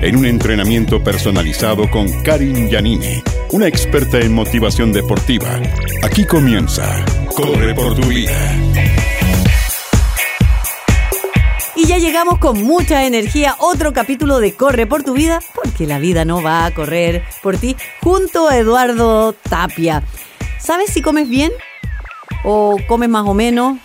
[0.00, 5.60] en un entrenamiento personalizado con Karin Yanine, una experta en motivación deportiva.
[6.02, 8.36] Aquí comienza Corre por tu vida.
[11.74, 15.98] Y ya llegamos con mucha energía, otro capítulo de Corre por tu vida, porque la
[15.98, 20.02] vida no va a correr por ti, junto a Eduardo Tapia.
[20.58, 21.52] ¿Sabes si comes bien?
[22.44, 23.78] ¿O comes más o menos?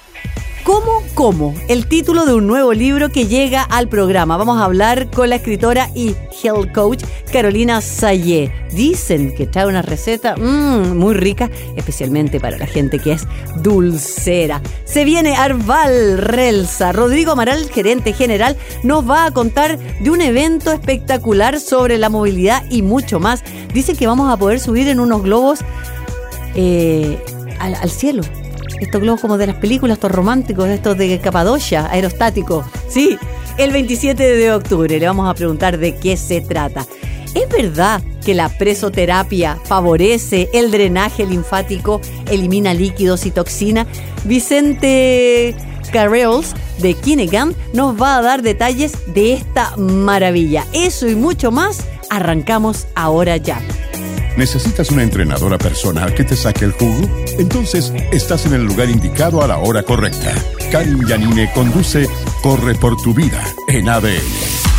[0.64, 1.54] ¿Cómo, cómo?
[1.68, 4.38] El título de un nuevo libro que llega al programa.
[4.38, 7.04] Vamos a hablar con la escritora y health coach
[7.34, 8.50] Carolina Sayé.
[8.72, 13.28] Dicen que trae una receta mmm, muy rica, especialmente para la gente que es
[13.62, 14.62] dulcera.
[14.86, 16.94] Se viene Arval Relsa.
[16.94, 22.64] Rodrigo Amaral, gerente general, nos va a contar de un evento espectacular sobre la movilidad
[22.70, 23.44] y mucho más.
[23.74, 25.60] Dicen que vamos a poder subir en unos globos
[26.56, 27.18] eh,
[27.60, 28.24] al cielo
[28.84, 32.66] estos globos como de las películas, estos románticos, estos de Capadocia, aerostáticos.
[32.88, 33.18] Sí,
[33.58, 36.86] el 27 de octubre le vamos a preguntar de qué se trata.
[37.34, 43.88] ¿Es verdad que la presoterapia favorece el drenaje linfático, elimina líquidos y toxina?
[44.24, 45.56] Vicente
[45.92, 50.66] Carreos de Kinegan nos va a dar detalles de esta maravilla.
[50.74, 53.60] Eso y mucho más, arrancamos ahora ya.
[54.38, 57.08] ¿Necesitas una entrenadora personal que te saque el jugo?
[57.38, 60.34] Entonces estás en el lugar indicado a la hora correcta.
[60.72, 62.10] Karin Yanine conduce
[62.42, 64.73] Corre por tu vida en ADN.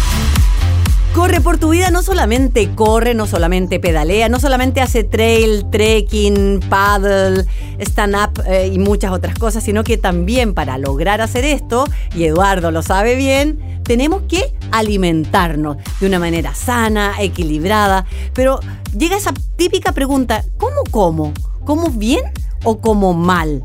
[1.14, 6.58] Corre por tu vida no solamente corre, no solamente pedalea, no solamente hace trail, trekking,
[6.68, 7.44] paddle,
[7.78, 11.84] stand-up eh, y muchas otras cosas, sino que también para lograr hacer esto,
[12.16, 18.58] y Eduardo lo sabe bien, tenemos que alimentarnos de una manera sana, equilibrada, pero
[18.98, 21.32] llega esa típica pregunta, ¿cómo como?
[21.64, 22.22] ¿Como bien
[22.64, 23.62] o como mal?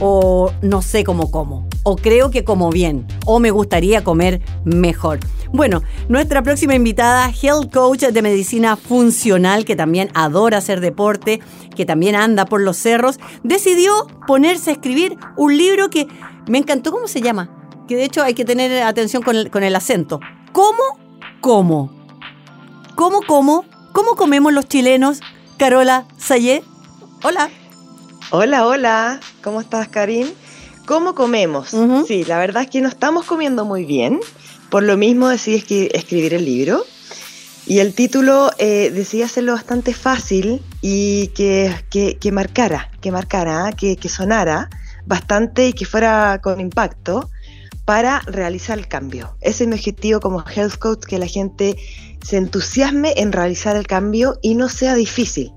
[0.00, 5.18] O no sé cómo como, o creo que como bien, o me gustaría comer mejor.
[5.52, 11.40] Bueno, nuestra próxima invitada, health coach de medicina funcional, que también adora hacer deporte,
[11.74, 16.06] que también anda por los cerros, decidió ponerse a escribir un libro que
[16.46, 17.50] me encantó, ¿cómo se llama?
[17.88, 20.20] Que de hecho hay que tener atención con el, con el acento.
[20.52, 21.00] ¿Cómo?
[21.40, 21.90] ¿Cómo?
[22.94, 23.64] ¿Cómo, cómo?
[23.92, 25.20] ¿Cómo comemos los chilenos?
[25.58, 26.62] Carola Sayé.
[27.24, 27.50] Hola.
[28.30, 29.20] Hola, hola.
[29.42, 30.28] ¿Cómo estás, Karim?
[30.86, 31.74] ¿Cómo comemos?
[32.06, 34.20] Sí, la verdad es que no estamos comiendo muy bien.
[34.70, 36.84] Por lo mismo decidí escri- escribir el libro.
[37.66, 43.96] Y el título eh, decidí hacerlo bastante fácil y que, que, marcara, que marcara, que,
[43.96, 44.68] que sonara
[45.06, 47.30] bastante y que fuera con impacto
[47.84, 49.36] para realizar el cambio.
[49.40, 51.76] Ese es mi objetivo como health coach, que la gente
[52.24, 55.52] se entusiasme en realizar el cambio y no sea difícil.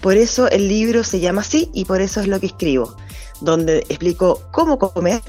[0.00, 2.96] Por eso el libro se llama así y por eso es lo que escribo,
[3.40, 5.22] donde explico cómo comer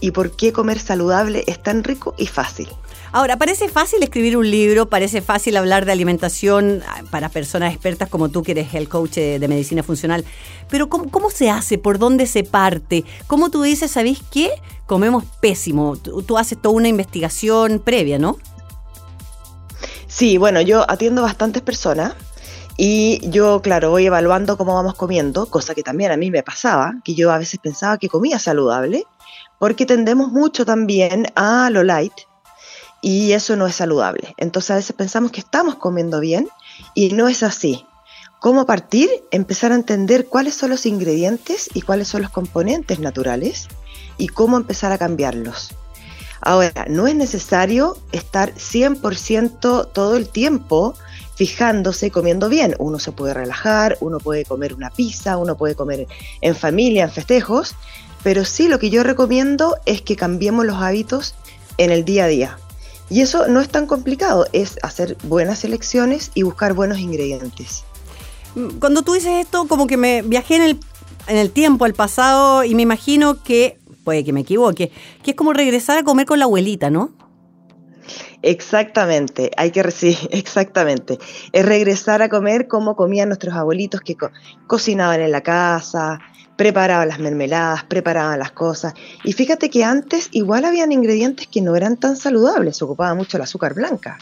[0.00, 2.68] y por qué comer saludable es tan rico y fácil.
[3.10, 8.08] Ahora, parece fácil escribir un libro, parece fácil hablar de alimentación ah, para personas expertas
[8.08, 10.24] como tú, que eres el coach de, de medicina funcional,
[10.68, 11.78] pero ¿cómo, cómo se hace?
[11.78, 13.04] ¿Por dónde se parte?
[13.26, 14.50] ¿Cómo tú dices, sabéis qué?
[14.86, 15.96] Comemos pésimo.
[15.96, 18.36] Tú, tú haces toda una investigación previa, ¿no?
[20.06, 22.14] Sí, bueno, yo atiendo bastantes personas
[22.76, 26.94] y yo, claro, voy evaluando cómo vamos comiendo, cosa que también a mí me pasaba,
[27.04, 29.04] que yo a veces pensaba que comía saludable,
[29.58, 32.12] porque tendemos mucho también a lo light
[33.00, 34.34] y eso no es saludable.
[34.36, 36.48] Entonces a veces pensamos que estamos comiendo bien
[36.94, 37.84] y no es así.
[38.40, 39.10] ¿Cómo partir?
[39.32, 43.68] Empezar a entender cuáles son los ingredientes y cuáles son los componentes naturales
[44.16, 45.74] y cómo empezar a cambiarlos.
[46.40, 50.94] Ahora, no es necesario estar 100% todo el tiempo
[51.34, 52.76] fijándose comiendo bien.
[52.78, 56.06] Uno se puede relajar, uno puede comer una pizza, uno puede comer
[56.40, 57.74] en familia, en festejos,
[58.22, 61.34] pero sí lo que yo recomiendo es que cambiemos los hábitos
[61.76, 62.58] en el día a día.
[63.10, 67.84] Y eso no es tan complicado, es hacer buenas elecciones y buscar buenos ingredientes.
[68.54, 70.80] Mm, Cuando tú dices esto, como que me viajé en el,
[71.26, 74.92] en el tiempo, al pasado, y me imagino que, puede que me equivoque,
[75.22, 77.12] que es como regresar a comer con la abuelita, ¿no?
[78.42, 81.18] Exactamente, hay que recibir, exactamente.
[81.52, 84.30] Es regresar a comer como comían nuestros abuelitos que co-
[84.66, 86.20] cocinaban en la casa,
[86.58, 88.94] preparaban las mermeladas, preparaban las cosas.
[89.22, 93.36] Y fíjate que antes igual habían ingredientes que no eran tan saludables, se ocupaba mucho
[93.36, 94.18] el azúcar blanca.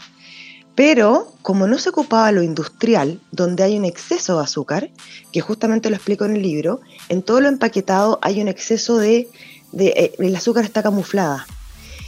[0.75, 4.91] Pero como no se ocupaba lo industrial, donde hay un exceso de azúcar,
[5.33, 9.27] que justamente lo explico en el libro, en todo lo empaquetado hay un exceso de,
[9.75, 11.47] eh, el azúcar está camuflada.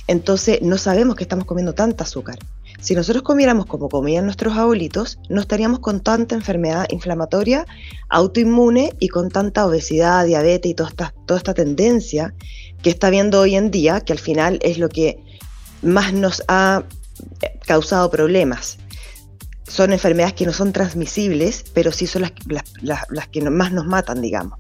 [0.06, 2.38] Entonces no sabemos que estamos comiendo tanta azúcar.
[2.82, 7.66] Si nosotros comiéramos como comían nuestros abuelitos, no estaríamos con tanta enfermedad inflamatoria,
[8.08, 12.34] autoinmune y con tanta obesidad, diabetes y toda esta, toda esta tendencia
[12.82, 15.22] que está viendo hoy en día, que al final es lo que
[15.82, 16.84] más nos ha
[17.66, 18.78] causado problemas.
[19.68, 22.32] Son enfermedades que no son transmisibles, pero sí son las,
[22.82, 24.58] las, que más nos matan, digamos.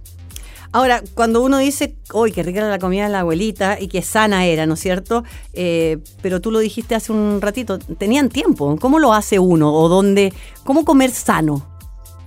[0.71, 4.01] Ahora, cuando uno dice, uy, qué rica era la comida de la abuelita y qué
[4.01, 5.24] sana era, ¿no es cierto?
[5.54, 8.77] Eh, pero tú lo dijiste hace un ratito, tenían tiempo.
[8.80, 9.74] ¿Cómo lo hace uno?
[9.74, 10.31] ¿O dónde?
[10.63, 11.66] ¿Cómo comer sano?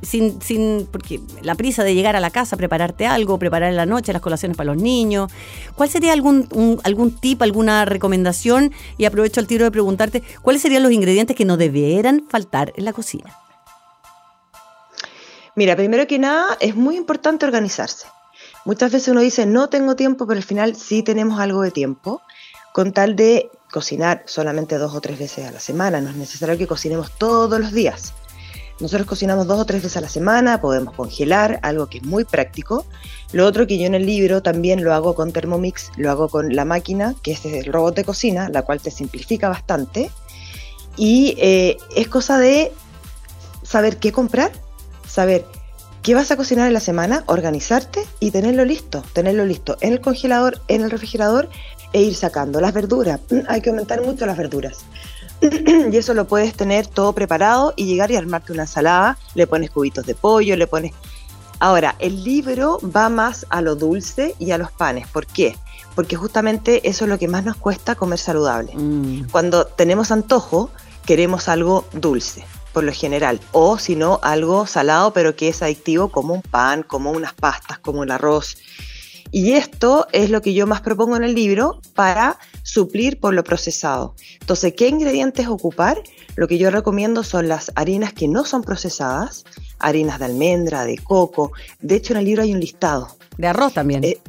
[0.03, 3.87] sin, sin, porque la prisa de llegar a la casa, prepararte algo, preparar en la
[3.87, 5.31] noche las colaciones para los niños.
[5.77, 8.73] ¿Cuál sería algún, algún tip, alguna recomendación?
[8.99, 12.85] Y aprovecho el tiro de preguntarte, ¿cuáles serían los ingredientes que no debieran faltar en
[12.85, 13.39] la cocina?
[15.55, 18.07] Mira, primero que nada, es muy importante organizarse.
[18.65, 22.23] Muchas veces uno dice, no tengo tiempo, pero al final sí tenemos algo de tiempo,
[22.73, 26.01] con tal de cocinar solamente dos o tres veces a la semana.
[26.01, 28.15] No es necesario que cocinemos todos los días.
[28.81, 32.25] Nosotros cocinamos dos o tres veces a la semana, podemos congelar, algo que es muy
[32.25, 32.87] práctico.
[33.33, 36.55] Lo otro que yo en el libro también lo hago con Thermomix, lo hago con
[36.55, 40.11] la máquina, que es el robot de cocina, la cual te simplifica bastante.
[40.97, 42.73] Y eh, es cosa de
[43.63, 44.53] saber qué comprar,
[45.09, 45.47] saber
[46.03, 50.01] qué vas a cocinar en la semana, organizarte y tenerlo listo, tenerlo listo en el
[50.01, 51.49] congelador, en el refrigerador
[51.93, 53.21] e ir sacando las verduras.
[53.49, 54.85] Hay que aumentar mucho las verduras.
[55.41, 59.71] y eso lo puedes tener todo preparado y llegar y armarte una ensalada, le pones
[59.71, 60.93] cubitos de pollo, le pones...
[61.61, 65.07] Ahora, el libro va más a lo dulce y a los panes.
[65.07, 65.57] ¿Por qué?
[65.95, 68.73] Porque justamente eso es lo que más nos cuesta comer saludable.
[68.75, 69.29] Mm.
[69.31, 70.71] Cuando tenemos antojo,
[71.07, 76.09] queremos algo dulce, por lo general, o si no, algo salado, pero que es adictivo,
[76.09, 78.57] como un pan, como unas pastas, como el arroz.
[79.31, 83.43] Y esto es lo que yo más propongo en el libro para suplir por lo
[83.43, 84.15] procesado.
[84.41, 86.03] Entonces, ¿qué ingredientes ocupar?
[86.37, 89.45] Lo que yo recomiendo son las harinas que no son procesadas,
[89.79, 91.53] harinas de almendra, de coco.
[91.81, 93.17] De hecho, en el libro hay un listado.
[93.39, 94.05] De arroz también.
[94.05, 94.21] Eh,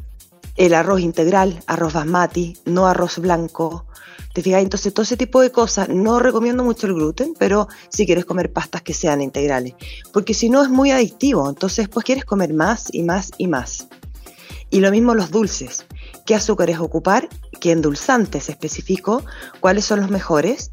[0.56, 3.86] el arroz integral, arroz basmati, no arroz blanco.
[4.34, 4.64] ¿Te fijas?
[4.64, 8.52] Entonces, todo ese tipo de cosas, no recomiendo mucho el gluten, pero si quieres comer
[8.52, 9.76] pastas que sean integrales,
[10.12, 13.88] porque si no es muy adictivo, entonces pues quieres comer más y más y más.
[14.72, 15.86] Y lo mismo los dulces.
[16.26, 17.30] ¿Qué azúcares ocupar?
[17.60, 19.24] ¿Qué endulzantes específico?
[19.60, 20.72] ¿Cuáles son los mejores?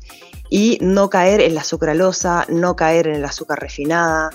[0.48, 4.30] Y no caer en la sucralosa, no caer en el azúcar refinada,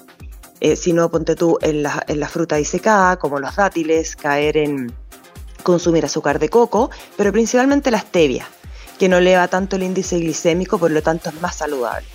[0.60, 4.94] eh, sino ponte tú en la, en la fruta disecada, como los dátiles, caer en
[5.64, 8.48] consumir azúcar de coco, pero principalmente la stevia,
[8.98, 12.08] que no eleva tanto el índice glicémico, por lo tanto es más saludable.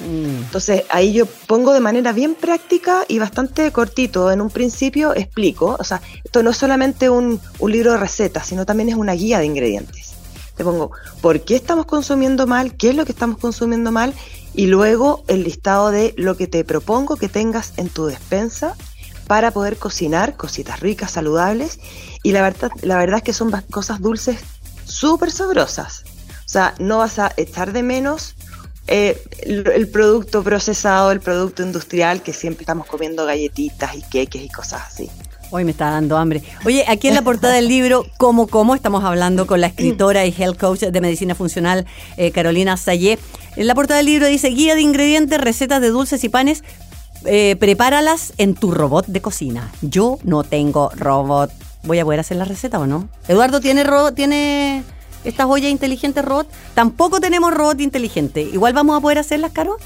[0.00, 0.44] Mm.
[0.44, 4.30] Entonces ahí yo pongo de manera bien práctica y bastante cortito.
[4.30, 8.66] En un principio explico, o sea, esto no es solamente un, libro de recetas, sino
[8.66, 10.14] también es una guía de ingredientes.
[10.56, 14.14] Te pongo por qué estamos consumiendo mal, qué es lo que estamos consumiendo mal
[14.54, 18.76] y luego el listado de lo que te propongo que tengas en tu despensa
[19.26, 21.80] para poder cocinar cositas ricas, saludables
[22.22, 24.38] y la verdad, la verdad es que son cosas dulces
[24.84, 26.04] súper sabrosas.
[26.46, 28.34] O sea, no vas a echar de menos
[28.86, 34.48] eh, el, producto procesado, el producto industrial, que siempre estamos comiendo galletitas y queques y
[34.48, 35.10] cosas así.
[35.50, 36.42] Hoy me está dando hambre.
[36.64, 38.74] Oye, aquí en la portada del libro, ¿Cómo, cómo?
[38.74, 43.18] Estamos hablando con la escritora y health coach de medicina funcional, eh, Carolina Sayé.
[43.56, 46.62] En la portada del libro dice, guía de ingredientes, recetas de dulces y panes,
[47.24, 49.70] eh, prepáralas en tu robot de cocina.
[49.80, 51.50] Yo no tengo robot.
[51.84, 53.08] ¿Voy a poder hacer la receta o no?
[53.28, 54.82] Eduardo tiene robot, tiene
[55.24, 56.48] estas ollas inteligentes robot.
[56.74, 58.42] Tampoco tenemos robot inteligente.
[58.42, 59.76] Igual vamos a poder hacerlas, Caro.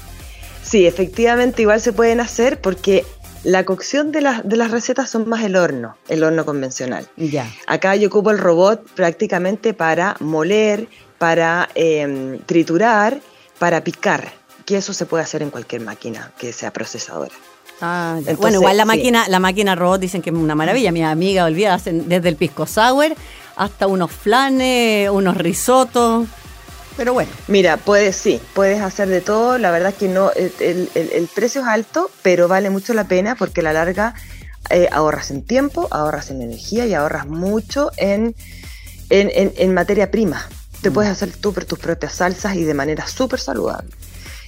[0.63, 3.05] Sí, efectivamente, igual se pueden hacer porque
[3.43, 7.07] la cocción de, de las recetas son más el horno, el horno convencional.
[7.15, 7.49] Ya.
[7.67, 10.87] Acá yo ocupo el robot prácticamente para moler,
[11.17, 13.19] para em, triturar,
[13.57, 14.33] para picar,
[14.65, 17.33] que eso se puede hacer en cualquier máquina que sea procesadora.
[17.81, 20.91] Ah, bueno, igual la máquina, la máquina robot dicen que es una maravilla.
[20.91, 23.15] Mi amiga olvida hacen desde el pisco sour
[23.55, 26.27] hasta unos flanes, unos risotos.
[26.97, 27.31] Pero bueno.
[27.47, 29.57] Mira, puedes, sí, puedes hacer de todo.
[29.57, 33.61] La verdad es que no, el, precio es alto, pero vale mucho la pena porque
[33.61, 34.15] a la larga
[34.69, 38.35] eh, ahorras en tiempo, ahorras en energía y ahorras mucho en,
[39.09, 40.45] en, materia prima.
[40.81, 40.93] Te mm.
[40.93, 43.89] puedes hacer tú tus propias salsas y de manera súper saludable.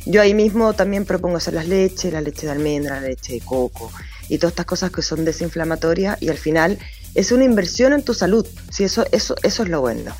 [0.05, 3.41] Yo ahí mismo también propongo hacer las leches, la leche de almendra, la leche de
[3.41, 3.91] coco
[4.29, 6.79] y todas estas cosas que son desinflamatorias y al final
[7.13, 8.47] es una inversión en tu salud.
[8.71, 10.15] Sí, eso, eso, eso es lo bueno.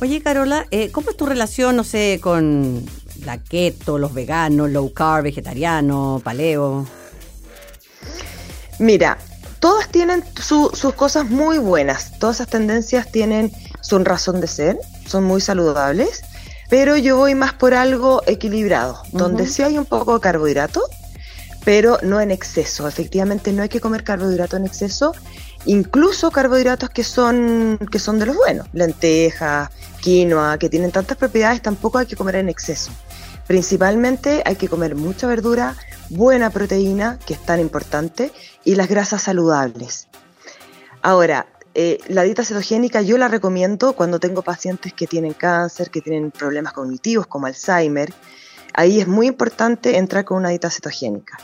[0.00, 2.84] Oye, Carola, eh, ¿cómo es tu relación, no sé, con
[3.24, 6.86] la keto, los veganos, low carb, vegetariano, paleo.
[8.78, 9.18] Mira,
[9.60, 14.78] todas tienen su- sus cosas muy buenas, todas esas tendencias tienen su razón de ser,
[15.06, 16.22] son muy saludables,
[16.74, 20.82] pero yo voy más por algo equilibrado, donde sí hay un poco de carbohidrato,
[21.64, 22.88] pero no en exceso.
[22.88, 25.14] Efectivamente no hay que comer carbohidrato en exceso,
[25.66, 31.62] incluso carbohidratos que son, que son de los buenos, lentejas, quinoa, que tienen tantas propiedades,
[31.62, 32.90] tampoco hay que comer en exceso.
[33.46, 35.76] Principalmente hay que comer mucha verdura,
[36.10, 38.32] buena proteína, que es tan importante,
[38.64, 40.08] y las grasas saludables.
[41.02, 46.00] Ahora, eh, la dieta cetogénica yo la recomiendo cuando tengo pacientes que tienen cáncer, que
[46.00, 48.12] tienen problemas cognitivos como Alzheimer.
[48.74, 51.38] Ahí es muy importante entrar con una dieta cetogénica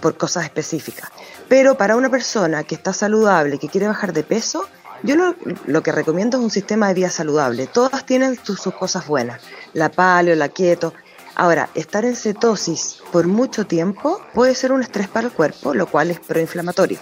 [0.00, 1.10] por cosas específicas.
[1.48, 4.66] Pero para una persona que está saludable, que quiere bajar de peso,
[5.02, 5.34] yo lo,
[5.66, 7.66] lo que recomiendo es un sistema de vida saludable.
[7.66, 9.40] Todas tienen sus, sus cosas buenas.
[9.72, 10.92] La paleo, la keto.
[11.34, 15.86] Ahora, estar en cetosis por mucho tiempo puede ser un estrés para el cuerpo, lo
[15.86, 16.98] cual es proinflamatorio,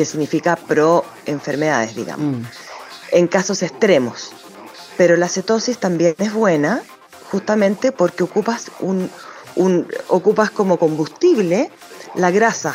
[0.00, 2.42] que significa pro enfermedades, digamos Mm.
[3.12, 4.30] en casos extremos.
[4.96, 6.80] Pero la cetosis también es buena
[7.30, 9.10] justamente porque ocupas, un,
[9.56, 11.70] un- ocupas como combustible
[12.14, 12.74] la grasa,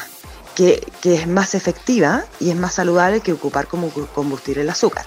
[0.55, 5.05] que, que es más efectiva y es más saludable que ocupar como combustible el azúcar.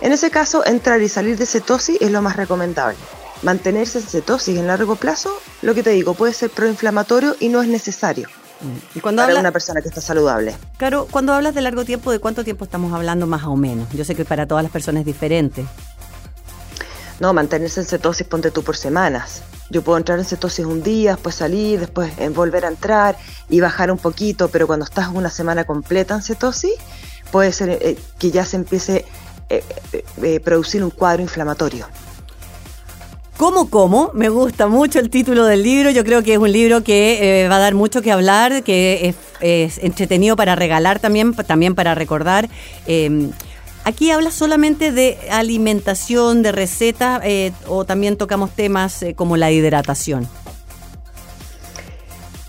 [0.00, 2.98] En ese caso, entrar y salir de cetosis es lo más recomendable.
[3.42, 7.62] Mantenerse en cetosis en largo plazo, lo que te digo, puede ser proinflamatorio y no
[7.62, 8.28] es necesario
[8.94, 10.56] Y cuando para habla, una persona que está saludable.
[10.76, 13.88] Caro, cuando hablas de largo tiempo, ¿de cuánto tiempo estamos hablando más o menos?
[13.92, 15.64] Yo sé que para todas las personas es diferente.
[17.20, 19.42] No, mantenerse en cetosis, ponte tú por semanas.
[19.68, 23.16] Yo puedo entrar en cetosis un día, después salir, después eh, volver a entrar
[23.48, 26.72] y bajar un poquito, pero cuando estás una semana completa en cetosis,
[27.30, 29.04] puede ser eh, que ya se empiece
[29.52, 31.84] eh, eh, eh, producir un cuadro inflamatorio.
[33.40, 34.10] ¿Cómo, cómo?
[34.12, 35.88] Me gusta mucho el título del libro.
[35.90, 39.14] Yo creo que es un libro que eh, va a dar mucho que hablar, que
[39.40, 42.50] es, entretenido para regalar también, también para recordar.
[42.86, 43.30] Eh,
[43.84, 49.50] aquí habla solamente de alimentación, de recetas, eh, o también tocamos temas eh, como la
[49.50, 50.28] hidratación.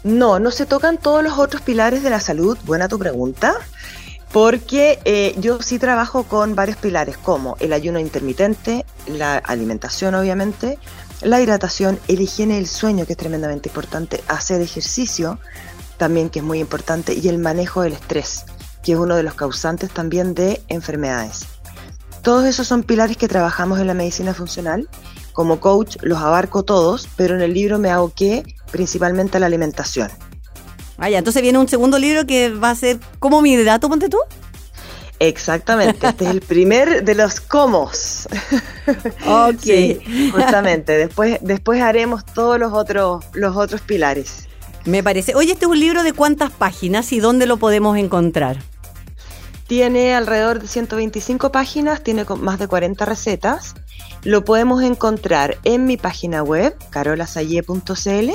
[0.04, 3.56] No, no se tocan todos los otros pilares de la salud, buena tu pregunta,
[4.32, 10.80] porque eh, yo sí trabajo con varios pilares como el ayuno intermitente, la alimentación obviamente,
[11.22, 15.40] la hidratación, el higiene del sueño que es tremendamente importante, hacer ejercicio
[15.98, 18.46] también que es muy importante y el manejo del estrés,
[18.84, 21.46] que es uno de los causantes también de enfermedades.
[22.24, 24.88] Todos esos son pilares que trabajamos en la medicina funcional.
[25.34, 30.10] Como coach los abarco todos, pero en el libro me hago que principalmente la alimentación.
[31.02, 34.20] Vaya, entonces viene un segundo libro que va a ser ¿Cómo mi hidrato, ponte tú?
[35.18, 38.30] Exactamente, este es el primer de los comos.
[39.26, 39.62] Ok.
[39.62, 40.98] Sí, justamente.
[40.98, 44.48] Después, después haremos todos los otros, los otros pilares.
[44.86, 45.34] Me parece.
[45.34, 48.58] Oye, este es un libro de cuántas páginas y dónde lo podemos encontrar.
[49.66, 53.74] Tiene alrededor de 125 páginas, tiene más de 40 recetas.
[54.24, 58.32] Lo podemos encontrar en mi página web, carolasalle.cl.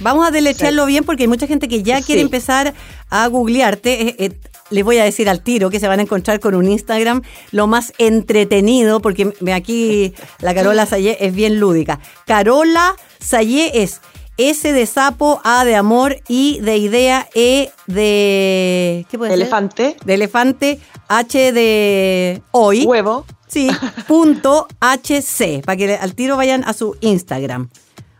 [0.00, 2.24] Vamos a delecharlo bien porque hay mucha gente que ya quiere Sí.
[2.26, 2.74] empezar
[3.10, 4.08] a googlearte.
[4.08, 4.30] Eh, eh,
[4.70, 7.66] les voy a decir al tiro que se van a encontrar con un Instagram lo
[7.66, 12.00] más entretenido, porque aquí la Carola Sayé es bien lúdica.
[12.26, 14.00] Carola Sayé es
[14.36, 19.04] S de sapo, A de amor, I de idea, E de...
[19.10, 19.40] ¿Qué puede ser?
[19.40, 20.78] Elefante, De elefante,
[21.08, 22.84] H de hoy.
[22.84, 23.24] huevo.
[23.48, 23.68] Sí,
[24.06, 27.70] punto HC, para que al tiro vayan a su Instagram.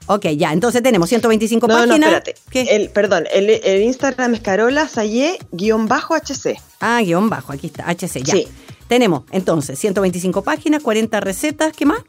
[0.08, 2.12] Ok, ya, entonces tenemos 125 No, no, páginas.
[2.12, 2.34] espérate.
[2.50, 2.62] ¿Qué?
[2.76, 6.56] El, perdón, el, el Instagram es carolasalle-hc.
[6.80, 8.34] Ah, guion bajo, aquí está, HC, ya.
[8.34, 8.48] Sí.
[8.88, 12.00] Tenemos entonces 125 páginas, 40 recetas, ¿qué más?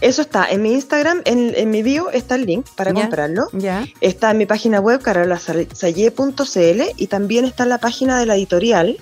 [0.00, 3.48] Eso está en mi Instagram, en, en mi bio está el link para Ya, comprarlo.
[3.52, 3.86] Ya.
[4.00, 8.98] Está en mi página web, carolasalle.cl, y también está en la página de la editorial,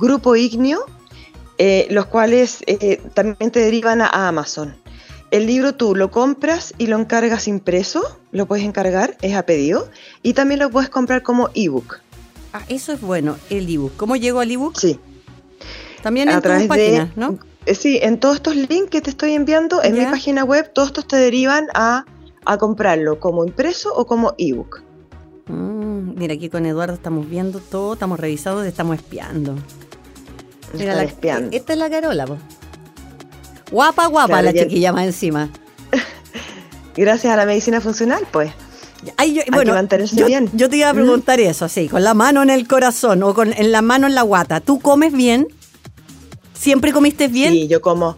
[0.00, 0.80] Grupo Ignio,
[1.58, 4.74] eh, los cuales eh, también te derivan a, a Amazon.
[5.30, 9.88] El libro tú lo compras y lo encargas impreso, lo puedes encargar, es a pedido,
[10.22, 11.98] y también lo puedes comprar como ebook.
[12.52, 13.96] Ah, eso es bueno, el ebook.
[13.96, 14.76] ¿Cómo llego al ebook?
[14.78, 14.98] Sí,
[16.02, 17.20] También en a través páginas, de...
[17.20, 17.38] ¿no?
[17.66, 20.06] eh, Sí, en todos estos links que te estoy enviando, en Ya.
[20.06, 22.04] mi página web, todos estos te derivan a,
[22.44, 24.82] a comprarlo como impreso o como ebook.
[25.46, 29.54] Mm, mira, aquí con Eduardo estamos viendo todo, estamos revisando, estamos espiando.
[30.74, 31.56] Mira, la- espiando.
[31.56, 32.36] esta es la Carola, po.
[33.70, 35.50] Guapa, guapa Claro, la ya- chiquilla más encima.
[36.96, 38.52] Gracias a la medicina funcional, pues.
[39.16, 40.50] Ay, yo- que bueno, mantenerse yo, bien.
[40.52, 43.52] yo te iba a preguntar eso, así, con la mano en el corazón o con
[43.52, 44.60] en la mano en la guata.
[44.60, 45.48] ¿Tú comes bien?
[46.52, 47.52] ¿Siempre comiste bien?
[47.52, 48.16] Sí, yo como.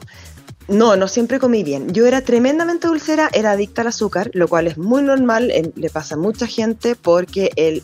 [0.68, 1.92] No, no siempre comí bien.
[1.92, 6.14] Yo era tremendamente dulcera, era adicta al azúcar, lo cual es muy normal, le pasa
[6.14, 7.82] a mucha gente porque el,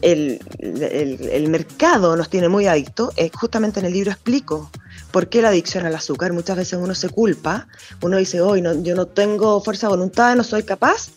[0.00, 3.10] el, el- el mercado nos tiene muy adictos.
[3.16, 4.70] Eh, justamente en el libro explico
[5.12, 6.32] por qué la adicción al azúcar.
[6.32, 7.68] Muchas veces uno se culpa,
[8.00, 11.10] uno dice, hoy no, yo no tengo fuerza de voluntad, no soy capaz,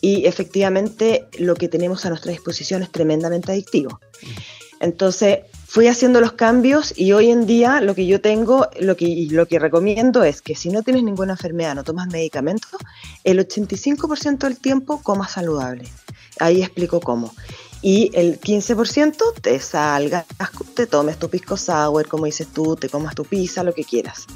[0.00, 4.00] y efectivamente lo que tenemos a nuestra disposición es tremendamente adictivo.
[4.80, 9.28] Entonces fui haciendo los cambios y hoy en día lo que yo tengo, lo que,
[9.30, 12.80] lo que recomiendo es que si no tienes ninguna enfermedad, no tomas medicamentos,
[13.22, 15.84] el 85% del tiempo comas saludable.
[16.38, 17.34] Ahí explico cómo.
[17.82, 20.26] Y el 15% te salgas,
[20.74, 24.26] te tomes tu pisco sour, como dices tú, te comas tu pizza, lo que quieras.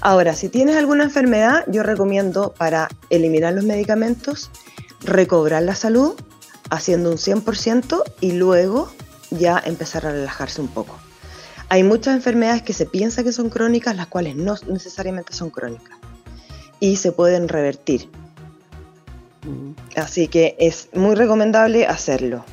[0.00, 4.50] Ahora, si tienes alguna enfermedad, yo recomiendo para eliminar los medicamentos,
[5.02, 6.14] recobrar la salud
[6.70, 8.90] haciendo un 100% y luego
[9.30, 10.98] ya empezar a relajarse un poco.
[11.68, 15.98] Hay muchas enfermedades que se piensa que son crónicas, las cuales no necesariamente son crónicas
[16.80, 18.08] y se pueden revertir.
[19.94, 22.44] Así que es muy recomendable hacerlo.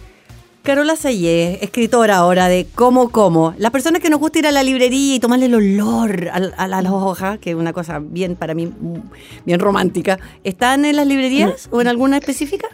[0.67, 3.53] Carola Sayé, escritora ahora de Cómo Como.
[3.57, 6.65] Las personas que nos gusta ir a la librería y tomarle el olor a, a,
[6.65, 8.99] a las hojas, que es una cosa bien para mí mm,
[9.45, 12.67] bien romántica, ¿están en las librerías o en alguna específica?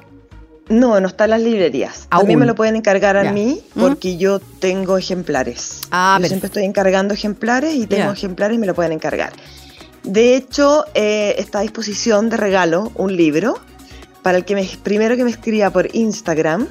[0.69, 2.07] No, no está en las librerías.
[2.09, 2.29] A Aún.
[2.29, 3.79] mí me lo pueden encargar a mí ¿Mm?
[3.79, 5.81] porque yo tengo ejemplares.
[5.91, 6.27] Ah, yo perfecto.
[6.29, 9.33] siempre estoy encargando ejemplares y tengo ejemplares y me lo pueden encargar.
[10.01, 13.59] De hecho, eh, está a disposición de regalo un libro
[14.23, 16.67] para el que me, primero que me escriba por Instagram.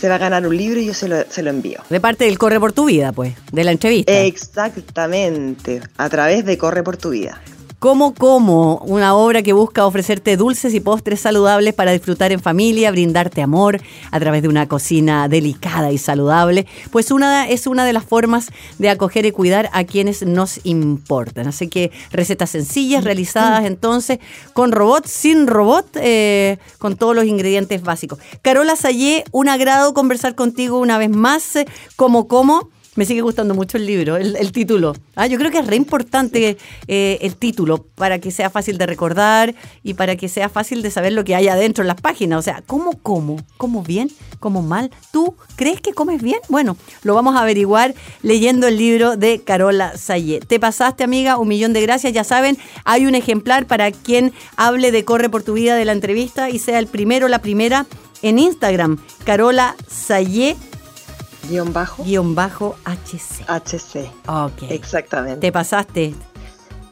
[0.00, 1.80] Se va a ganar un libro y yo se lo, se lo envío.
[1.88, 4.12] De parte del Corre por tu Vida, pues, de la entrevista.
[4.12, 7.40] Exactamente, a través de Corre por tu vida.
[7.78, 12.90] Como Como, una obra que busca ofrecerte dulces y postres saludables para disfrutar en familia,
[12.90, 17.92] brindarte amor a través de una cocina delicada y saludable, pues una es una de
[17.92, 21.48] las formas de acoger y cuidar a quienes nos importan.
[21.48, 24.20] Así que recetas sencillas realizadas entonces
[24.54, 28.18] con robot, sin robot, eh, con todos los ingredientes básicos.
[28.40, 32.70] Carola Sayé, un agrado conversar contigo una vez más, eh, como como.
[32.96, 34.94] Me sigue gustando mucho el libro, el, título.
[35.14, 36.56] Ah, yo creo que es re importante
[36.88, 40.90] eh, el título para que sea fácil de recordar y para que sea fácil de
[40.90, 42.38] saber lo que hay adentro en las páginas.
[42.38, 43.36] O sea, ¿cómo como?
[43.58, 44.10] ¿Como bien?
[44.40, 44.90] ¿Como mal?
[45.12, 46.40] ¿Tú crees que comes bien?
[46.48, 50.40] Bueno, lo vamos a averiguar leyendo el libro de Carola Sayé.
[50.40, 52.14] Te pasaste, amiga, un millón de gracias.
[52.14, 55.92] Ya saben, hay un ejemplar para quien hable de Corre por tu vida de la
[55.92, 57.84] entrevista y sea el primero o la primera
[58.22, 58.98] en Instagram.
[59.24, 60.56] Carola Sayé
[61.48, 63.44] Guión bajo guion bajo HC.
[63.48, 64.10] HC.
[64.26, 64.62] Ok.
[64.70, 65.40] Exactamente.
[65.40, 66.14] Te pasaste.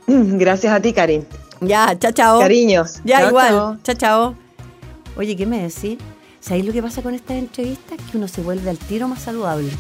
[0.07, 1.27] Gracias a ti, Karin.
[1.61, 2.39] Ya, chao, chao.
[2.41, 3.01] Cariños.
[3.05, 3.49] Ya, Chao, igual.
[3.49, 3.77] chao.
[3.83, 4.35] Chao, chao.
[5.17, 5.99] Oye, ¿qué me decís?
[6.41, 7.99] ¿Sabéis lo que pasa con estas entrevistas?
[8.11, 9.71] Que uno se vuelve al tiro más saludable.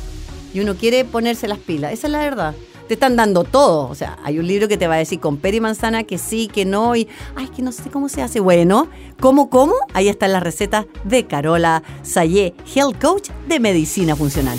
[0.54, 1.92] Y uno quiere ponerse las pilas.
[1.92, 2.54] Esa es la verdad.
[2.88, 3.88] Te están dando todo.
[3.88, 6.18] O sea, hay un libro que te va a decir con pera y manzana que
[6.18, 6.96] sí, que no.
[6.96, 8.40] Y, ay, que no sé cómo se hace.
[8.40, 8.88] Bueno,
[9.20, 9.74] ¿cómo, cómo?
[9.94, 14.58] Ahí están las recetas de Carola Sayé, Health Coach de Medicina Funcional.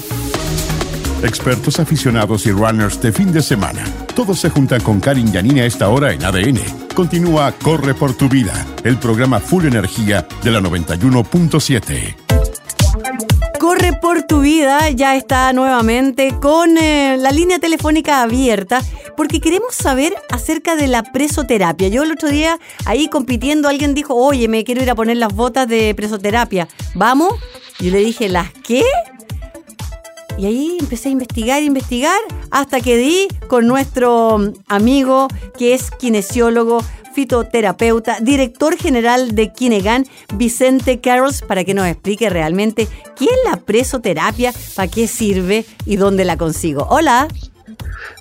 [1.23, 3.83] Expertos aficionados y runners de fin de semana.
[4.15, 6.59] Todos se juntan con Karin Yanine a esta hora en ADN.
[6.93, 13.34] Continúa Corre por tu vida, el programa Full Energía de la 91.7.
[13.59, 18.81] Corre por tu vida ya está nuevamente con eh, la línea telefónica abierta
[19.15, 21.87] porque queremos saber acerca de la presoterapia.
[21.87, 25.33] Yo el otro día ahí compitiendo alguien dijo, oye, me quiero ir a poner las
[25.33, 26.67] botas de presoterapia.
[26.95, 27.33] ¿Vamos?
[27.79, 28.83] Yo le dije, ¿las qué?
[30.37, 32.19] Y ahí empecé a investigar, investigar,
[32.51, 36.83] hasta que di con nuestro amigo que es kinesiólogo,
[37.15, 43.57] fitoterapeuta, director general de Kinegan, Vicente Carrolls, para que nos explique realmente qué es la
[43.57, 46.85] presoterapia, para qué sirve y dónde la consigo.
[46.89, 47.27] Hola.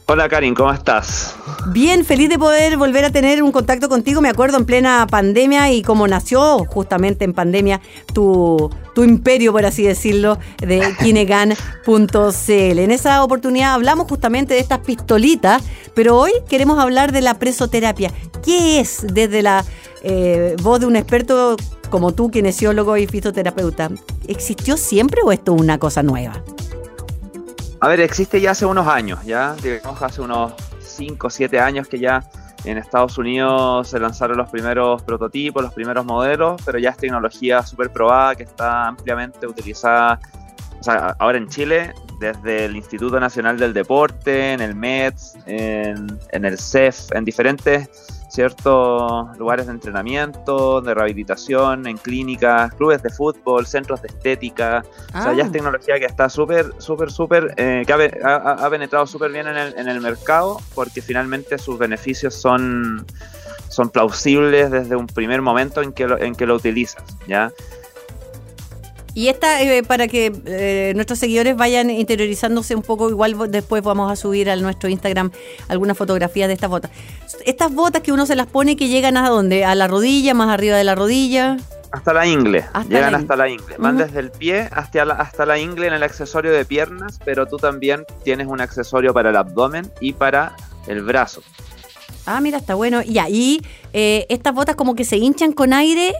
[0.07, 1.35] Hola Karin, ¿cómo estás?
[1.69, 4.21] Bien, feliz de poder volver a tener un contacto contigo.
[4.21, 7.81] Me acuerdo en plena pandemia y cómo nació justamente en pandemia
[8.13, 12.79] tu, tu imperio, por así decirlo, de kinegan.cl.
[12.79, 15.63] En esa oportunidad hablamos justamente de estas pistolitas,
[15.95, 18.13] pero hoy queremos hablar de la presoterapia.
[18.45, 19.65] ¿Qué es desde la
[20.03, 21.57] eh, voz de un experto
[21.89, 23.91] como tú, kinesiólogo y fitoterapeuta?
[24.29, 26.43] ¿Existió siempre o esto es una cosa nueva?
[27.85, 31.87] A ver, existe ya hace unos años, ya, digamos hace unos 5 o 7 años
[31.87, 32.25] que ya
[32.65, 37.63] en Estados Unidos se lanzaron los primeros prototipos, los primeros modelos, pero ya es tecnología
[37.63, 40.19] súper probada que está ampliamente utilizada,
[40.81, 46.19] o sea, ahora en Chile, desde el Instituto Nacional del Deporte, en el MEDS, en,
[46.33, 53.11] en el CEF, en diferentes ciertos lugares de entrenamiento, de rehabilitación, en clínicas, clubes de
[53.11, 54.85] fútbol, centros de estética.
[55.11, 55.53] O sea, ya es Ah.
[55.53, 57.93] tecnología que está súper, súper, súper, eh, que
[58.25, 63.07] ha, ha penetrado súper bien en el, en el mercado porque finalmente sus beneficios son,
[63.69, 67.53] son plausibles desde un primer momento en que lo, en que lo utilizas, ¿ya?
[69.15, 74.11] Y esta, eh, para que eh, nuestros seguidores vayan interiorizándose un poco, igual después vamos
[74.11, 75.31] a subir a nuestro Instagram
[75.69, 76.91] algunas fotografías de estas botas.
[77.47, 79.65] Estas botas que uno se las pone que llegan a dónde?
[79.65, 81.57] A la rodilla, más arriba de la rodilla.
[81.93, 83.77] Hasta la ingle, Hasta llegan la hasta la ingle.
[83.79, 87.47] Van desde el pie hasta la, hasta la ingle en el accesorio de piernas, pero
[87.47, 90.57] tú también tienes un accesorio para el abdomen y para
[90.89, 91.41] el brazo.
[92.27, 93.01] Ah, mira, está bueno.
[93.03, 96.15] Ya, y eh, estas botas como que se hinchan con aire.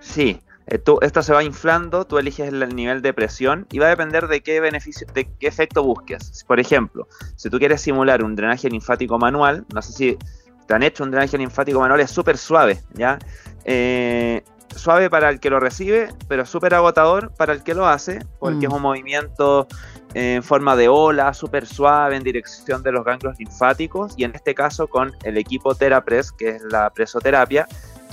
[0.00, 3.78] Sí, eh, tú, esto se va inflando, tú eliges el, el nivel de presión y
[3.78, 6.44] va a depender de qué beneficio, de qué efecto busques.
[6.46, 10.18] Por ejemplo, si tú quieres simular un drenaje linfático manual, no sé si
[10.66, 13.18] te han hecho un drenaje linfático manual, es súper suave, ¿ya?
[13.64, 14.42] Eh,
[14.74, 18.66] suave para el que lo recibe, pero súper agotador para el que lo hace, porque
[18.66, 18.70] Mm.
[18.70, 19.68] es un movimiento
[20.14, 24.34] eh, en forma de ola, súper suave en dirección de los ganglios linfáticos, y en
[24.34, 27.66] este caso con el equipo TheraPress, que es la presoterapia,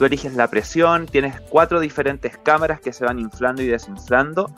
[0.04, 4.52] tú eliges la presión, tienes cuatro diferentes cámaras que se van inflando y desinflando,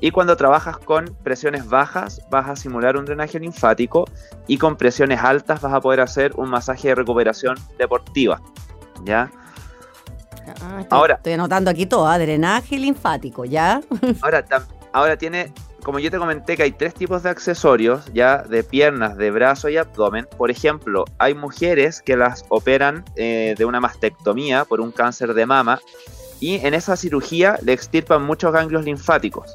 [0.00, 4.04] y cuando trabajas con presiones bajas vas a simular un drenaje linfático
[4.46, 8.40] y con presiones altas vas a poder hacer un masaje de recuperación deportiva.
[9.04, 9.28] ¿Ya?
[10.60, 11.14] Ah, estoy, Ahora.
[11.16, 13.80] Estoy anotando aquí todo, ah, drenaje linfático, ¿ya?
[14.22, 14.44] Ahora,
[14.92, 19.16] ahora tiene, como yo te comenté, que hay tres tipos de accesorios, ya de piernas,
[19.16, 20.26] de brazo y abdomen.
[20.36, 25.46] Por ejemplo, hay mujeres que las operan eh, de una mastectomía por un cáncer de
[25.46, 25.80] mama
[26.40, 29.54] y en esa cirugía le extirpan muchos ganglios linfáticos.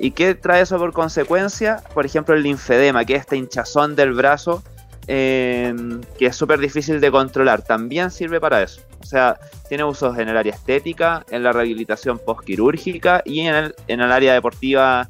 [0.00, 1.82] ¿Y qué trae eso por consecuencia?
[1.94, 4.62] Por ejemplo, el linfedema, que es esta hinchazón del brazo
[5.10, 5.74] eh,
[6.18, 7.62] que es súper difícil de controlar.
[7.62, 8.82] También sirve para eso.
[9.00, 13.74] O sea, tiene usos en el área estética, en la rehabilitación postquirúrgica y en el,
[13.88, 15.08] en el área deportiva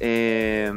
[0.00, 0.72] eh,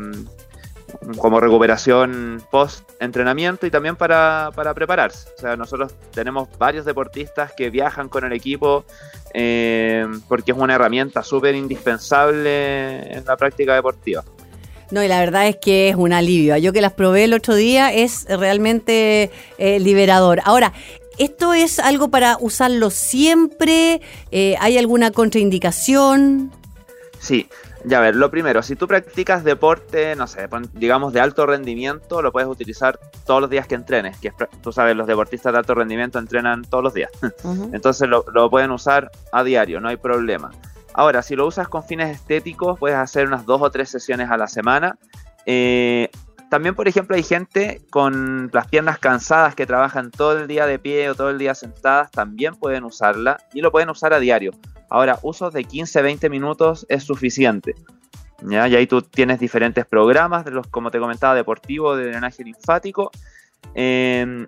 [1.17, 5.29] como recuperación post-entrenamiento y también para, para prepararse.
[5.37, 8.85] O sea, nosotros tenemos varios deportistas que viajan con el equipo
[9.33, 14.23] eh, porque es una herramienta súper indispensable en la práctica deportiva.
[14.91, 16.57] No, y la verdad es que es un alivio.
[16.57, 19.29] Yo que las probé el otro día es realmente
[19.59, 20.41] eh, liberador.
[20.45, 20.73] Ahora,
[21.19, 24.01] ¿esto es algo para usarlo siempre?
[24.31, 26.51] Eh, ¿Hay alguna contraindicación?
[27.19, 27.47] Sí,
[27.89, 32.21] ya a ver, lo primero, si tú practicas deporte, no sé, digamos de alto rendimiento,
[32.21, 35.59] lo puedes utilizar todos los días que entrenes, que es tú sabes, los deportistas de
[35.59, 37.11] alto rendimiento entrenan todos los días.
[37.73, 40.51] Entonces lo, lo pueden usar a diario, no hay problema.
[40.93, 44.37] Ahora, si lo usas con fines estéticos, puedes hacer unas dos o tres sesiones a
[44.37, 44.97] la semana.
[45.45, 46.09] Eh,
[46.49, 50.79] también, por ejemplo, hay gente con las piernas cansadas que trabajan todo el día de
[50.79, 54.51] pie o todo el día sentadas, también pueden usarla y lo pueden usar a diario.
[54.89, 57.75] Ahora, usos de 15-20 minutos es suficiente.
[58.41, 58.67] ¿ya?
[58.67, 63.11] Y ahí tú tienes diferentes programas, de los, como te comentaba, deportivo, de drenaje linfático.
[63.75, 64.47] Eh,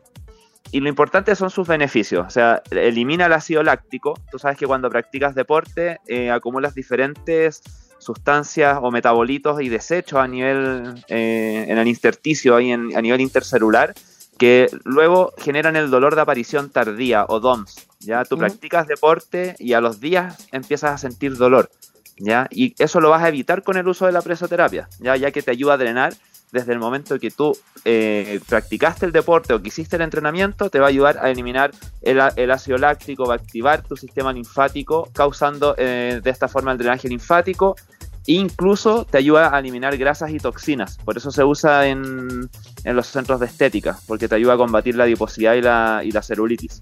[0.71, 2.25] y lo importante son sus beneficios.
[2.25, 4.13] O sea, elimina el ácido láctico.
[4.31, 7.61] Tú sabes que cuando practicas deporte eh, acumulas diferentes
[8.01, 13.21] sustancias o metabolitos y desechos a nivel, eh, en el intersticio, ahí en- a nivel
[13.21, 13.93] intercelular,
[14.37, 17.87] que luego generan el dolor de aparición tardía o DOMS.
[17.99, 21.69] Ya tú practicas deporte y a los días empiezas a sentir dolor.
[22.17, 22.47] ¿ya?
[22.51, 25.15] Y eso lo vas a evitar con el uso de la presoterapia, ¿ya?
[25.15, 26.13] ya que te ayuda a drenar
[26.51, 30.79] desde el momento que tú eh, practicaste el deporte o que hiciste el entrenamiento, te
[30.79, 32.19] va a ayudar a eliminar el,
[32.51, 37.07] ácido láctico, va a activar tu sistema linfático, causando eh, de esta forma el drenaje
[37.07, 37.75] linfático.
[38.27, 40.97] E incluso te ayuda a eliminar grasas y toxinas.
[40.97, 42.49] Por eso se usa en,
[42.83, 46.11] en los centros de estética, porque te ayuda a combatir la adiposidad y la, y
[46.11, 46.81] la celulitis.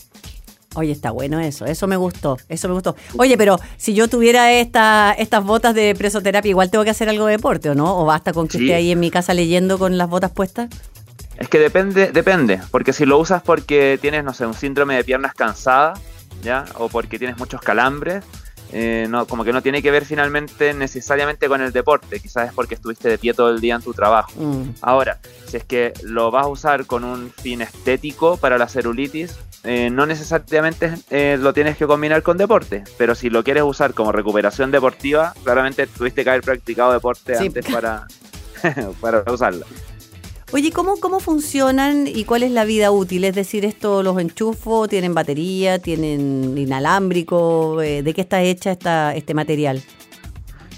[0.76, 2.96] Oye, está bueno eso, eso me gustó, eso me gustó.
[3.18, 7.26] Oye, pero si yo tuviera esta, estas botas de presoterapia, igual tengo que hacer algo
[7.26, 7.98] de deporte, ¿o no?
[8.00, 8.66] ¿O basta con que Sí.
[8.66, 10.70] esté ahí en mi casa leyendo con las botas puestas?
[11.38, 15.04] Es que depende, depende, porque si lo usas porque tienes, no sé, un síndrome de
[15.04, 16.00] piernas cansadas,
[16.44, 16.66] ¿ya?
[16.76, 18.24] O porque tienes muchos calambres,
[18.72, 22.54] eh, no, como que no tiene que ver finalmente necesariamente con el deporte, quizás es
[22.54, 24.32] porque estuviste de pie todo el día en tu trabajo.
[24.36, 24.70] Mm.
[24.82, 29.38] Ahora, si es que lo vas a usar con un fin estético para la celulitis,
[29.64, 33.94] eh, no necesariamente eh, lo tienes que combinar con deporte, pero si lo quieres usar
[33.94, 37.48] como recuperación deportiva, claramente tuviste que haber practicado deporte Sí.
[37.48, 38.08] antes para,
[39.02, 39.66] para usarla.
[40.52, 43.24] Oye, ¿cómo, ¿cómo funcionan y cuál es la vida útil?
[43.24, 44.88] Es decir, ¿esto los enchufo?
[44.88, 45.78] ¿Tienen batería?
[45.78, 47.80] ¿Tienen inalámbrico?
[47.84, 49.84] Eh, ¿De qué está hecha esta, este material?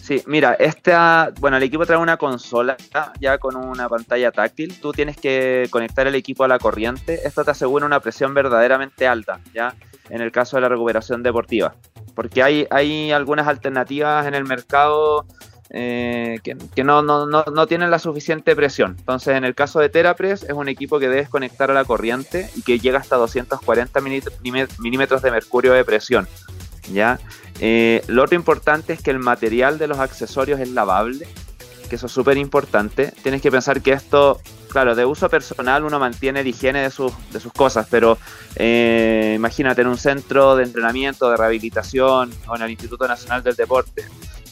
[0.01, 2.75] Sí, mira, esta, bueno, el equipo trae una consola
[3.21, 4.77] ya con una pantalla táctil.
[4.81, 7.21] Tú tienes que conectar el equipo a la corriente.
[7.25, 9.73] Esto te asegura una presión verdaderamente alta, ya
[10.09, 11.75] en el caso de la recuperación deportiva.
[12.13, 15.25] Porque hay, hay algunas alternativas en el mercado
[15.73, 18.95] eh, que, no, no, no, no, tienen la suficiente presión.
[18.99, 22.49] Entonces, en el caso de Terapress, es un equipo que debes conectar a la corriente
[22.55, 26.27] y que llega hasta 240 milímetros de mercurio de presión.
[26.91, 27.19] ¿ya?
[27.61, 31.25] Eh, lo otro importante es que el material de los accesorios es lavable,
[31.89, 33.13] que eso es súper importante.
[33.23, 37.13] Tienes que pensar que esto, claro, de uso personal uno mantiene la higiene de sus,
[37.31, 38.17] de sus cosas, pero
[38.57, 43.55] eh, imagínate en un centro de entrenamiento, de rehabilitación o en el Instituto Nacional del
[43.55, 44.03] Deporte.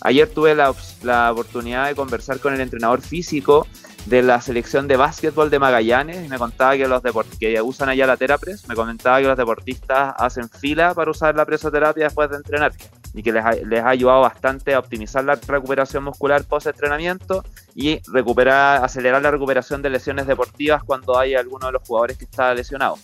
[0.01, 3.67] Ayer tuve la, la oportunidad de conversar con el entrenador físico
[4.05, 7.01] de la selección de básquetbol de Magallanes y me contaba que los
[7.39, 11.45] que usan allá la Terapres, me comentaba que los deportistas hacen fila para usar la
[11.45, 12.71] presoterapia después de entrenar
[13.13, 17.43] y que les ha, les ha ayudado bastante a optimizar la recuperación muscular post entrenamiento
[17.75, 22.25] y recuperar, acelerar la recuperación de lesiones deportivas cuando hay alguno de los jugadores que
[22.25, 22.97] está lesionado.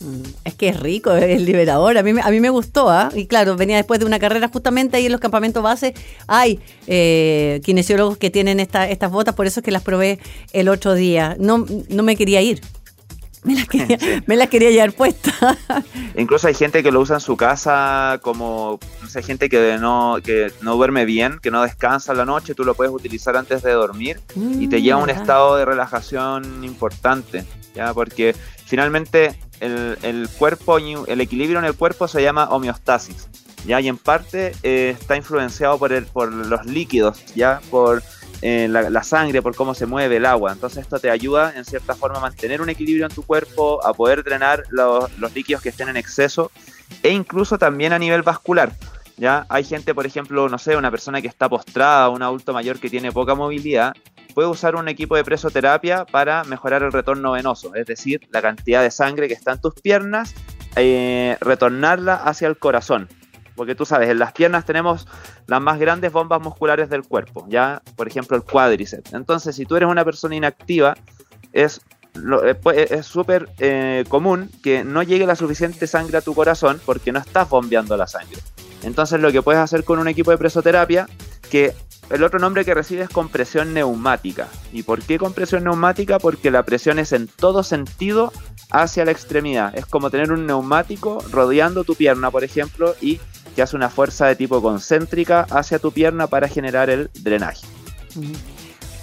[0.00, 1.96] Mm, es que es rico, es liberador.
[1.98, 3.10] A mí, a mí me gustó, ¿ah?
[3.14, 5.94] Y claro, venía después de una carrera justamente ahí en los campamentos base.
[6.26, 10.18] Hay eh, kinesiólogos que tienen esta, estas botas, por eso es que las probé
[10.52, 11.36] el otro día.
[11.38, 12.60] No, no me quería ir.
[13.44, 15.34] Me las quería, me las quería llevar puestas.
[16.16, 20.16] Incluso hay gente que lo usa en su casa como, no sé, gente que no,
[20.24, 23.72] que no duerme bien, que no descansa la noche, tú lo puedes utilizar antes de
[23.72, 27.92] dormir y te lleva a un mm, estado de relajación importante, ¿ya?
[27.92, 33.28] Porque finalmente el, cuerpo, el equilibrio en el cuerpo se llama homeostasis,
[33.66, 33.80] ¿ya?
[33.80, 37.60] Y en parte eh, está influenciado por, el, por los líquidos, ¿ya?
[37.70, 38.02] Por
[38.42, 40.52] eh, la, sangre, por cómo se mueve el agua.
[40.52, 43.94] Entonces esto te ayuda en cierta forma a mantener un equilibrio en tu cuerpo, a
[43.94, 46.50] poder drenar los, líquidos que estén en exceso
[47.02, 48.72] e incluso también a nivel vascular.
[49.16, 49.46] ¿ya?
[49.48, 52.90] Hay gente, por ejemplo, no sé, una persona que está postrada, un adulto mayor que
[52.90, 53.94] tiene poca movilidad,
[54.34, 58.82] puede usar un equipo de presoterapia para mejorar el retorno venoso, es decir, la cantidad
[58.82, 60.34] de sangre que está en tus piernas,
[60.76, 63.08] eh, retornarla hacia el corazón.
[63.54, 65.06] Porque tú sabes, en las piernas tenemos
[65.46, 69.12] las más grandes bombas musculares del cuerpo, ya, por ejemplo, el cuádriceps.
[69.12, 70.94] Entonces, si tú eres una persona inactiva,
[71.52, 71.80] es
[72.44, 76.80] eh, pues, es súper eh, común que no llegue la suficiente sangre a tu corazón
[76.84, 78.38] porque no estás bombeando la sangre.
[78.82, 81.08] Entonces lo que puedes hacer con un equipo de presoterapia,
[81.54, 81.72] que
[82.10, 84.48] el otro nombre que recibe es compresión neumática.
[84.72, 86.18] ¿Y por qué compresión neumática?
[86.18, 88.32] Porque la presión es en todo sentido
[88.72, 89.72] hacia la extremidad.
[89.78, 93.20] Es como tener un neumático rodeando tu pierna, por ejemplo, y
[93.54, 97.64] que hace una fuerza de tipo concéntrica hacia tu pierna para generar el drenaje.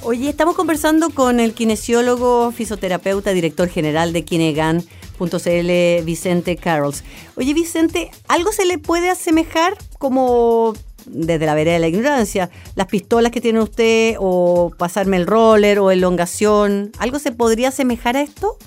[0.04, 7.06] Oye, estamos conversando con el kinesiólogo, fisioterapeuta, director general de Kinegan.cl, Vicente Carrolls.
[7.38, 10.74] Oye, Vicente, ¿algo se le puede asemejar como
[11.06, 15.80] desde la vereda de la ignorancia, las pistolas que tiene usted o pasarme el roller
[15.80, 18.58] o elongación, ¿algo se podría asemejar a esto?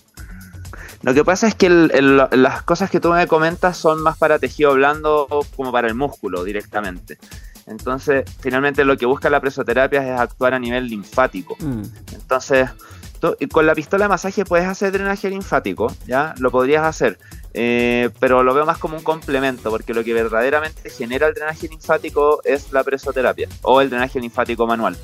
[1.02, 4.72] Lo que pasa es que las cosas que tú me comentas son más para tejido
[4.72, 7.18] blando como para el músculo directamente.
[7.66, 11.56] Entonces, finalmente lo que busca la presoterapia es actuar a nivel linfático.
[11.60, 11.82] Mm.
[12.12, 12.70] Entonces,
[13.52, 16.34] con la pistola de masaje puedes hacer drenaje linfático, ¿ya?
[16.38, 17.18] Lo podrías hacer,
[17.56, 21.68] eh, pero lo veo más como un complemento, porque lo que verdaderamente genera el drenaje
[21.68, 24.96] linfático es la presoterapia o el drenaje linfático manual.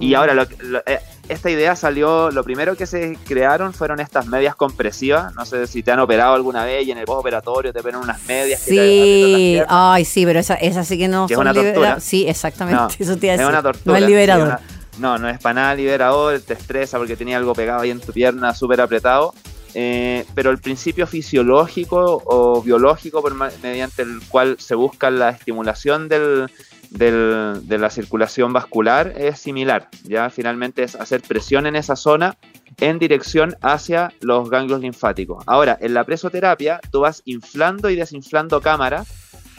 [0.00, 0.14] Y mm.
[0.14, 0.48] ahora,
[0.86, 5.34] eh, esta idea salió, lo primero que se crearon fueron estas medias compresivas.
[5.34, 8.24] No sé si te han operado alguna vez y en el postoperatorio te ponen unas
[8.26, 8.60] medias.
[8.60, 11.98] Sí, ay, sí, pero esa, esa sí que no es una tortura.
[11.98, 12.94] Sí, exactamente.
[13.00, 13.98] Eso te es una tortura.
[13.98, 14.60] No es liberador.
[14.98, 18.12] no, no es para nada liberador, te estresa porque tenía algo pegado ahí en tu
[18.12, 19.34] pierna súper apretado.
[19.74, 23.22] Eh, pero el principio fisiológico o biológico
[23.62, 26.48] mediante el cual se busca la estimulación de
[26.90, 29.88] la circulación vascular es similar.
[30.04, 32.36] Ya finalmente es hacer presión en esa zona
[32.80, 35.42] en dirección hacia los ganglios linfáticos.
[35.46, 39.04] Ahora, en la presoterapia, tú vas inflando y desinflando cámara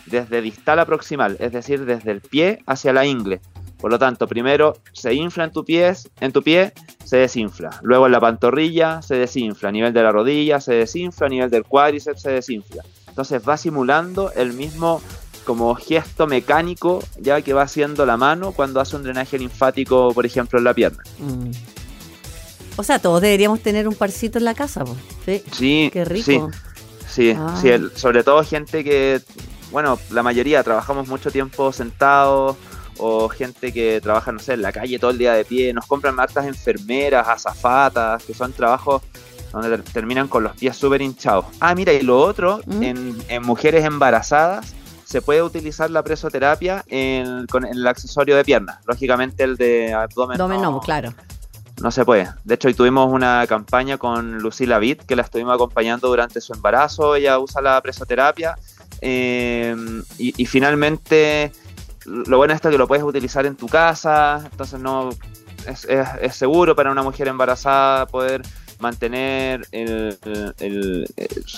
[0.05, 3.41] desde distal a proximal, es decir, desde el pie hacia la ingle.
[3.79, 6.73] Por lo tanto, primero se infla en tu, pie, en tu pie,
[7.05, 7.79] se desinfla.
[7.81, 9.69] Luego en la pantorrilla se desinfla.
[9.69, 11.27] A nivel de la rodilla se desinfla.
[11.27, 12.83] A nivel del cuádriceps se desinfla.
[13.07, 15.01] Entonces va simulando el mismo
[15.45, 20.25] como gesto mecánico ya que va haciendo la mano cuando hace un drenaje linfático, por
[20.25, 21.01] ejemplo, en la pierna.
[21.17, 21.51] Mm.
[22.75, 24.83] O sea, todos deberíamos tener un parcito en la casa,
[25.25, 25.41] ¿sí?
[25.51, 25.89] Sí.
[25.91, 26.51] Qué rico.
[27.07, 27.59] Sí, sí, ah.
[27.95, 29.21] sobre todo gente que,
[29.71, 32.57] bueno, la mayoría trabajamos mucho tiempo sentados
[32.99, 35.87] o gente que trabaja, no sé, en la calle todo el día de pie, nos
[35.87, 39.01] compran hartas enfermeras, azafatas, que son trabajos
[39.51, 41.45] donde terminan con los pies súper hinchados.
[41.59, 42.83] Ah, mira, y lo otro, mm.
[42.83, 44.75] en, en mujeres embarazadas,
[45.09, 48.79] se puede utilizar la presoterapia en, con el accesorio de pierna.
[48.85, 50.39] Lógicamente el de abdomen.
[50.39, 51.15] Abdomen no, claro.
[51.81, 52.29] No se puede.
[52.43, 56.53] De hecho, hoy tuvimos una campaña con Lucila Vitt, que la estuvimos acompañando durante su
[56.53, 57.15] embarazo.
[57.15, 58.55] Ella usa la presoterapia.
[59.01, 59.75] Eh,
[60.19, 61.53] y, finalmente,
[62.09, 64.41] lo bueno es que lo puedes utilizar en tu casa.
[64.51, 65.09] Entonces, no
[65.67, 68.41] es, seguro para una mujer embarazada poder
[68.79, 70.17] mantener el,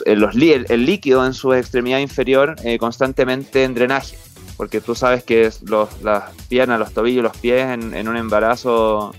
[0.05, 4.17] el, líquido en su extremidad inferior eh, constantemente en drenaje.
[4.57, 9.13] Porque tú sabes que los, las piernas, los tobillos, los pies en, en un embarazo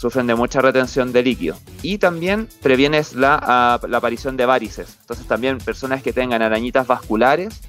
[0.00, 1.56] sufren de mucha retención de líquido.
[1.82, 4.96] Y también previenes la, la, aparición de varices.
[5.00, 7.60] Entonces también personas que tengan arañitas vasculares,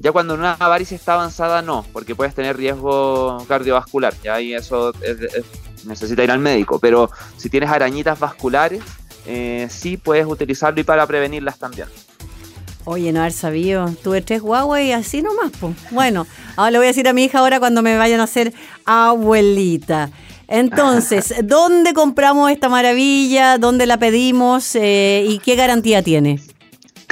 [0.00, 4.14] ya cuando una varice está avanzada no, porque puedes tener riesgo cardiovascular.
[4.22, 5.16] Ya ahí eso es,
[5.86, 6.78] necesita ir al médico.
[6.78, 8.82] Pero si tienes arañitas vasculares,
[9.26, 11.88] eh, sí puedes utilizarlo y para prevenirlas también.
[12.84, 13.90] Oye, no haber sabido.
[14.02, 15.74] Tuve tres guaguas y así nomás, pues.
[15.90, 16.26] Bueno,
[16.56, 18.52] ahora le voy a decir a mi hija ahora cuando me vayan a hacer
[18.84, 20.10] abuelita.
[20.48, 23.56] Entonces, ¿dónde compramos esta maravilla?
[23.56, 24.74] ¿Dónde la pedimos?
[24.74, 26.40] Eh, ¿Y qué garantía tiene?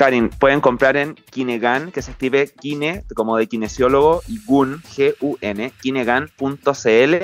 [0.03, 5.73] Karin, pueden comprar en Kinegan, que se escribe Kine, como de kinesiólogo, y Gun, G-U-N,
[5.81, 7.15] kinegan.cl.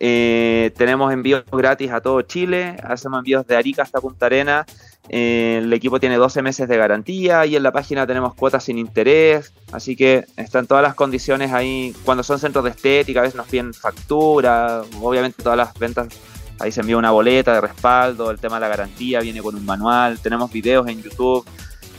[0.00, 4.64] Eh, tenemos envíos gratis a todo Chile, hacemos envíos de Arica hasta Punta Arena.
[5.10, 8.78] Eh, el equipo tiene 12 meses de garantía y en la página tenemos cuotas sin
[8.78, 11.94] interés, así que están todas las condiciones ahí.
[12.06, 16.08] Cuando son centros de estética, a veces nos piden factura, obviamente todas las ventas,
[16.58, 19.66] ahí se envía una boleta de respaldo, el tema de la garantía viene con un
[19.66, 21.44] manual, tenemos videos en YouTube.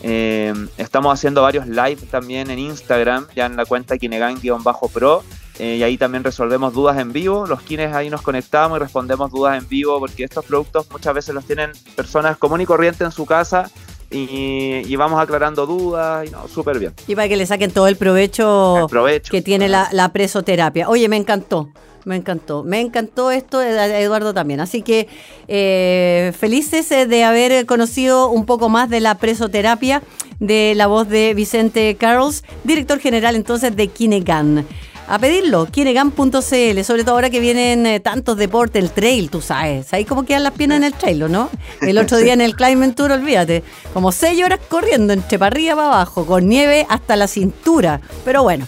[0.08, 5.24] Eh, estamos haciendo varios live también en Instagram, ya en la cuenta Kinegan-Pro
[5.58, 7.48] eh, y ahí también resolvemos dudas en vivo.
[7.48, 11.34] Los quienes ahí nos conectamos y respondemos dudas en vivo porque estos productos muchas veces
[11.34, 13.72] los tienen personas común y corriente en su casa
[14.12, 16.94] y, vamos aclarando dudas y no, súper bien.
[17.08, 18.88] Y para que le saquen todo el provecho,
[19.32, 20.88] que tiene la, presoterapia.
[20.88, 21.70] Oye, me encantó.
[22.06, 24.60] Me encantó, me encantó esto, Eduardo también.
[24.60, 25.08] Así que
[25.48, 30.04] eh, felices eh, de haber conocido un poco más de la presoterapia
[30.39, 34.65] de la voz de Vicente Carlos, director general entonces de Kinegan
[35.08, 39.94] a pedirlo, kinegan.cl, sobre todo ahora que vienen eh, tantos deportes, el trail, tú sabes,
[39.94, 41.50] ahí como quedan las piernas en el trail, ¿no?
[41.82, 43.63] El otro día en el Climbing Tour, olvídate,
[43.94, 48.44] como seis horas corriendo entre para arriba para abajo, con nieve hasta la cintura, pero
[48.44, 48.68] bueno.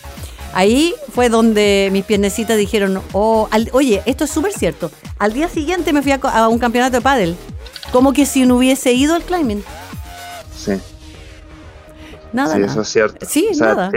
[0.53, 4.91] Ahí fue donde mis piernecitas dijeron, oh, oye, esto es súper cierto.
[5.19, 7.36] Al día siguiente me fui a, un campeonato de pádel,
[7.91, 9.63] como que si no hubiese ido al climbing.
[10.55, 10.73] Sí.
[12.33, 12.55] Nada.
[12.55, 13.25] Sí, eso es cierto.
[13.25, 13.91] Sí, nada.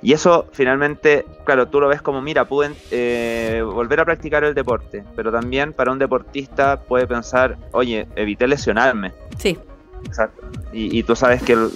[0.00, 4.54] Y eso finalmente, claro, tú lo ves como, mira, pude eh, volver a practicar el
[4.54, 9.12] deporte, pero también para un deportista puede pensar, oye, evité lesionarme.
[9.38, 9.58] Sí.
[10.04, 10.42] Exacto.
[10.72, 11.70] Y, tú sabes que el,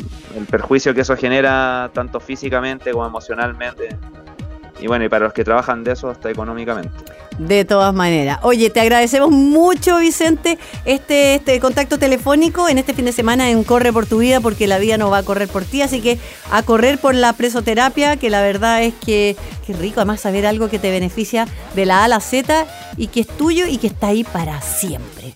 [0.51, 3.97] perjuicio que eso genera, tanto físicamente como emocionalmente,
[4.81, 6.91] y bueno, y para los que trabajan de eso, hasta económicamente.
[7.39, 8.39] De todas maneras.
[8.43, 13.63] Oye, te agradecemos mucho, Vicente, este, este contacto telefónico en este fin de semana en
[13.63, 15.83] Corre por tu vida, porque la vida no va a correr por ti.
[15.83, 16.19] Así que
[16.51, 20.71] a correr por la presoterapia, que la verdad es que qué rico, además saber algo
[20.71, 23.89] que te beneficia de la A a la Z y que es tuyo y que
[23.89, 25.35] está ahí para siempre.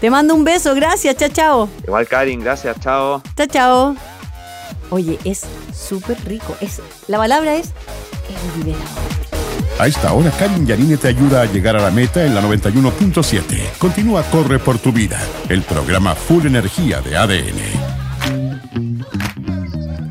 [0.00, 1.68] Te mando un beso, gracias, chao, chao.
[1.86, 3.22] Igual, Karin, gracias, chao.
[3.36, 3.96] Chao, chao.
[4.90, 5.42] Oye, es
[5.74, 6.54] súper rico.
[6.60, 7.72] Es, la palabra es
[8.28, 9.43] el liberador.
[9.78, 13.72] A esta hora, Karin Yanine te ayuda a llegar a la meta en la 91.7.
[13.78, 17.94] Continúa Corre por tu vida, el programa Full Energía de ADN.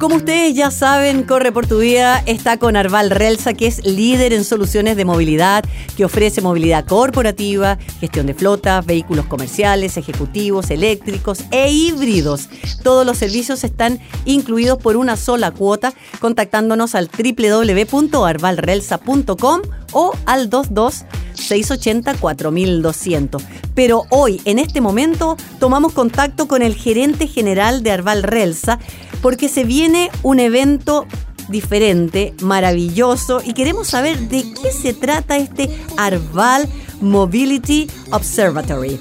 [0.04, 4.34] Como ustedes ya saben, Corre por tu vida está con Arval Relsa, que es líder
[4.34, 5.64] en soluciones de movilidad,
[5.96, 12.50] que ofrece movilidad corporativa, gestión de flotas, vehículos comerciales, ejecutivos, eléctricos e híbridos.
[12.84, 19.62] Todos los servicios están incluidos por una sola cuota, contactándonos al www.arvalrelsa.com
[19.94, 23.42] o al 22 680 4200.
[23.74, 28.80] Pero hoy, en este momento, tomamos contacto con el gerente general de Arval Relsa
[29.24, 31.08] porque se viene un evento
[31.48, 36.68] diferente, maravilloso y queremos saber de qué se trata este Arval
[37.00, 39.00] Mobility Observatory.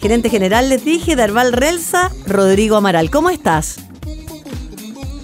[0.00, 3.08] Gerente general, les dije, de Arval Relsa, Rodrigo Amaral.
[3.08, 3.76] ¿Cómo estás?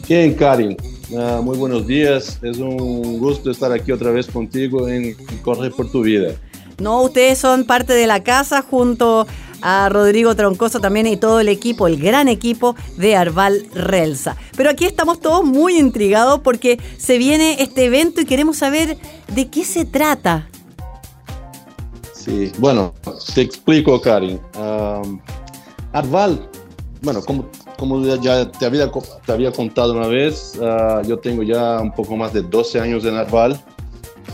[0.09, 0.77] Bien, Karin.
[1.19, 2.39] Ah, muy buenos días.
[2.41, 6.35] Es un gusto estar aquí otra vez contigo en Corre por tu vida.
[6.79, 9.27] No, ustedes son parte de la casa junto
[9.63, 14.37] a Rodrigo Troncoso también y todo el equipo, el gran equipo de Arval Relsa.
[14.57, 18.97] Pero aquí estamos todos muy intrigados porque se viene este evento y queremos saber
[19.35, 20.49] de qué se trata.
[22.13, 22.95] Sí, bueno,
[23.35, 24.41] te explico, Karin.
[25.93, 26.49] Arval,
[27.03, 27.49] bueno, como
[27.79, 28.91] como ya te había,
[29.25, 33.05] te había contado una vez, ah, yo tengo ya un poco más de 12 años
[33.05, 33.59] en Arval.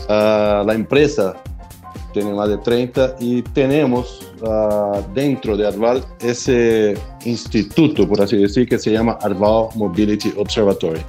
[0.09, 1.35] Ah, la empresa
[2.15, 6.93] tiene más de 30 y tenemos uh, dentro de Arval ese
[7.25, 11.01] instituto, por así decir, que se llama Arval Mobility Observatory.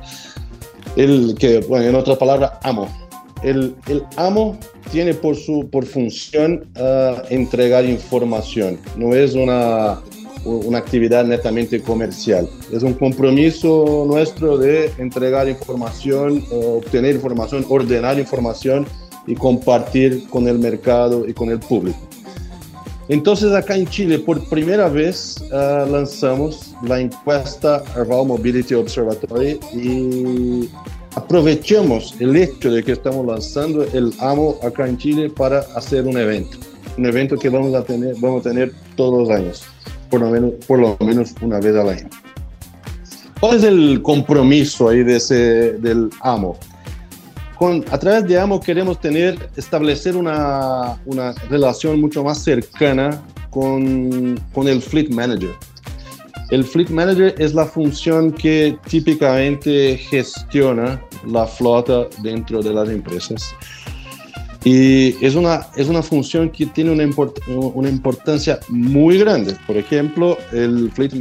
[0.96, 2.88] El que, bueno, en otras palabras, AMO.
[3.44, 4.59] El, el AMO
[4.90, 10.00] tiene por, su, por función uh, entregar información, no es una,
[10.44, 12.48] una actividad netamente comercial.
[12.72, 18.86] Es un compromiso nuestro de entregar información, obtener información, ordenar información
[19.26, 21.98] y compartir con el mercado y con el público.
[23.08, 30.68] Entonces acá en Chile por primera vez uh, lanzamos la encuesta Arval Mobility Observatory y
[31.14, 36.16] aprovechamos el hecho de que estamos lanzando el AMO acá en Chile para hacer un
[36.16, 36.58] evento,
[36.98, 39.62] un evento que vamos a tener, vamos a tener todos los años,
[40.10, 42.08] por lo menos, por lo menos una vez al año.
[43.38, 45.34] ¿Cuál es el compromiso ahí de ese,
[45.74, 46.58] del AMO?
[47.90, 54.68] A través de AMO queremos tener, establecer una, una relación mucho más cercana con, con,
[54.68, 55.54] el Fleet Manager.
[56.50, 63.54] El Fleet Manager es la función que típicamente gestiona la flota dentro de las empresas.
[64.66, 67.08] Y es una, es una función que tiene una,
[67.72, 69.56] una importancia muy grande.
[69.64, 71.12] Por ejemplo, el Fleet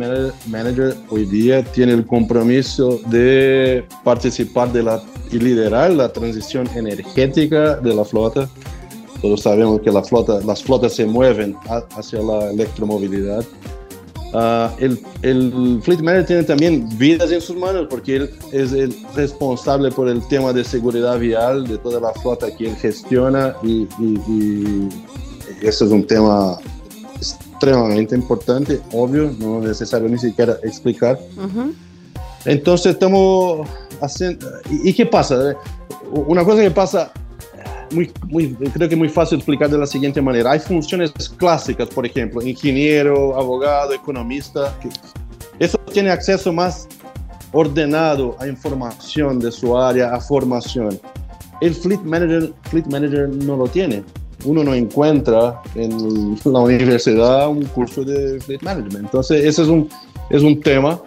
[0.48, 5.00] Manager hoy día tiene el compromiso de participar de la,
[5.32, 8.50] y liderar la transición energética de la flota.
[9.22, 11.56] Todos sabemos que la flota, las flotas se mueven
[11.96, 13.46] hacia la electromovilidad.
[14.36, 18.94] Uh, el, el, Fleet Manager tiene también vidas en sus manos porque él es el
[19.16, 23.88] responsable por el tema de seguridad vial de toda la flota que él gestiona y,
[23.98, 24.90] y, y
[25.62, 26.58] eso es un tema
[27.16, 31.18] extremadamente importante, obvio, no es necesario ni siquiera explicar.
[31.38, 31.74] Uh -huh.
[32.44, 33.66] Entonces estamos
[34.02, 34.46] haciendo...
[34.70, 35.56] ¿Y, ¿Y qué pasa?
[36.12, 37.10] Una cosa que pasa
[37.92, 40.52] muy, muy, creo que muy fácil explicar de la siguiente manera.
[40.52, 44.90] Hay funciones clásicas, por ejemplo, ingeniero, abogado, economista, que
[45.60, 46.88] eso tiene acceso más
[47.52, 51.00] ordenado a información de su área, a formación.
[51.62, 54.04] El Fleet Manager, Fleet Manager no lo tiene.
[54.44, 59.06] Uno no encuentra en la universidad un curso de Fleet Management.
[59.06, 59.90] Entonces, ese es un,
[60.30, 61.00] es un tema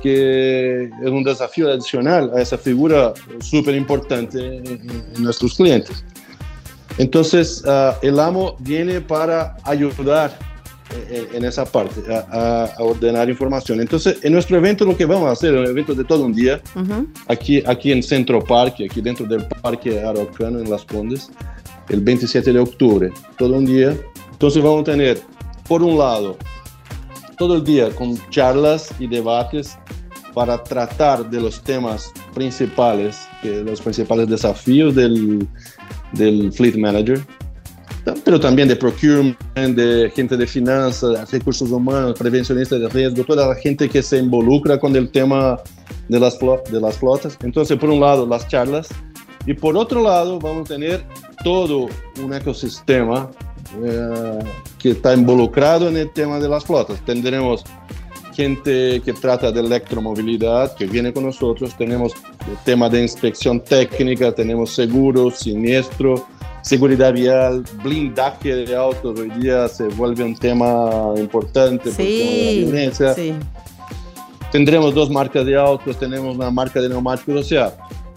[0.00, 6.04] que es un desafío adicional a esa figura súper importante en, en, nuestros clientes.
[6.98, 10.36] Entonces, uh, el AMO viene para ayudar
[11.08, 13.80] en, en esa parte, a, a, ordenar información.
[13.80, 16.34] Entonces, en nuestro evento lo que vamos a hacer es un evento de todo un
[16.34, 17.06] día, uh -huh.
[17.28, 21.30] aquí, aquí en Centro Parque, aquí dentro del Parque Araucano, en Las Condes,
[21.88, 23.96] el 27 de octubre, todo un día.
[24.32, 25.20] Entonces vamos a tener,
[25.68, 26.36] por un lado,
[27.40, 29.78] todo el día con charlas y debates
[30.34, 35.48] para tratar de los temas principales, los principales desafíos del,
[36.12, 37.18] del Fleet Manager,
[38.26, 43.54] pero también de procurement, de gente de finanzas, recursos humanos, prevencionistas de riesgo, toda la
[43.54, 45.58] gente que se involucra con el tema
[46.10, 47.38] de las, de las flotas.
[47.42, 48.88] Entonces, por un lado, las charlas,
[49.46, 51.06] y por otro lado, vamos a tener
[51.42, 51.88] todo
[52.22, 53.30] un ecosistema
[53.84, 54.38] eh,
[54.78, 57.00] que está involucrado en el tema de las flotas.
[57.04, 57.64] Tendremos
[58.34, 62.12] gente que trata de electromovilidad que viene con nosotros, tenemos
[62.50, 66.26] el tema de inspección técnica, tenemos seguros, siniestro,
[66.62, 72.76] seguridad vial, blindaje de autos, hoy día se vuelve un tema importante sí, por tema
[72.76, 73.14] de la.
[73.14, 73.34] Sí.
[74.52, 77.76] Tendremos dos marcas de autos, tenemos una marca de neumáticos, o sea,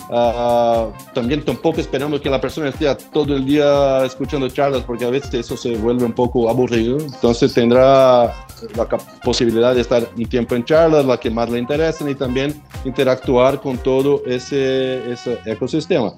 [0.09, 5.09] Uh, también tampoco esperamos que la persona esté todo el día escuchando charlas porque a
[5.09, 6.97] veces eso se vuelve un poco aburrido.
[6.99, 8.33] Entonces tendrá
[8.75, 8.87] la
[9.23, 13.61] posibilidad de estar un tiempo en charlas, la que más le interesen y también interactuar
[13.61, 16.13] con todo ese, ese ecosistema.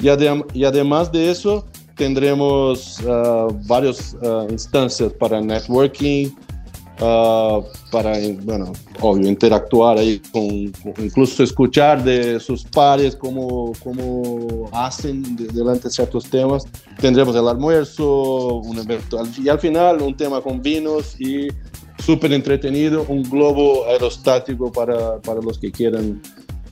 [0.00, 1.66] Y, adem y, además de eso,
[1.96, 6.30] tendremos uh, varias uh, instancias para networking,
[7.00, 14.68] Uh, para, bueno, obvio, interactuar ahí con, con, incluso escuchar de sus pares cómo, cómo
[14.72, 16.64] hacen de, delante de ciertos temas.
[17.00, 21.46] Tendremos el almuerzo, un evento, y al final un tema con vinos y
[22.04, 26.20] súper entretenido, un globo aerostático para, para los que quieran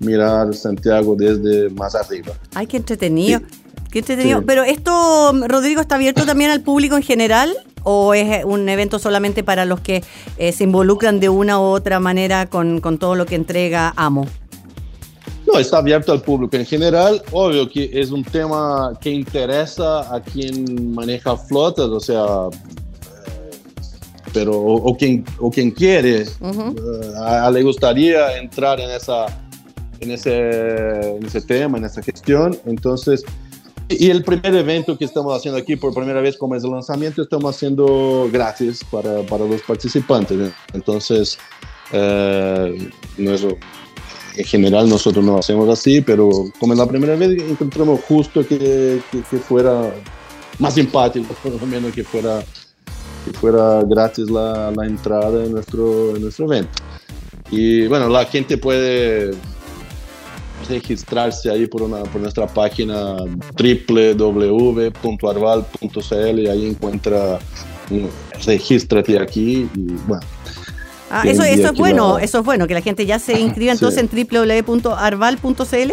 [0.00, 2.32] mirar Santiago desde más arriba.
[2.54, 3.38] Ay, qué entretenido.
[3.38, 3.44] Sí.
[3.92, 4.40] Qué entretenido.
[4.40, 4.44] Sí.
[4.46, 7.56] Pero esto, Rodrigo, ¿está abierto también al público en general?
[7.88, 10.02] ¿O es un evento solamente para los que
[10.38, 14.26] eh, se involucran de una u otra manera con, con, todo lo que entrega AMO?
[15.46, 17.22] No, está abierto al público en general.
[17.30, 22.24] Obvio que es un tema que interesa a quien maneja flotas, o sea,
[24.34, 26.26] pero o, o quien, o quien quiere, eh,
[27.24, 29.26] a- le gustaría entrar en, esa,
[30.00, 32.58] en, ese, en ese tema, en esa gestión.
[32.66, 33.24] Entonces,
[33.88, 37.22] y el primer evento que estamos haciendo aquí por primera vez como es el lanzamiento,
[37.22, 40.52] estamos haciendo gratis para, para los participantes.
[40.72, 41.38] Entonces,
[41.92, 43.46] eh, es-
[44.38, 46.28] en general nosotros no hacemos así, pero
[46.58, 49.94] como es la primera vez encontramos justo que, que, que fuera
[50.58, 52.42] más simpático, por lo menos que fuera,
[53.24, 56.70] que fuera gratis la, la entrada en nuestro, en nuestro evento.
[57.50, 59.30] Y bueno, la gente puede
[60.68, 63.16] registrarse ahí por, una, por nuestra página
[65.16, 67.38] www.arval.cl y ahí encuentra,
[67.90, 68.10] un-
[68.44, 70.22] regístrate aquí y bueno.
[71.10, 73.72] Ah, eso, eso es bueno, la- eso es bueno, que la gente ya se inscriba
[73.78, 75.92] entonces en www.arval.cl.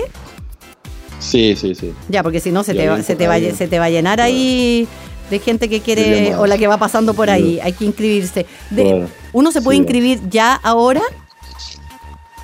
[1.20, 1.94] Sí, sí, sí.
[2.10, 4.20] Ya, porque si no se te, va, se, te va, se te va a llenar
[4.20, 4.88] ahí
[5.30, 7.60] de gente que quiere o la que va pasando por ahí.
[7.64, 8.46] Hay que inscribirse.
[8.72, 9.08] De-.
[9.32, 9.84] ¿Uno se puede Sí.
[9.84, 11.02] inscribir ya ahora?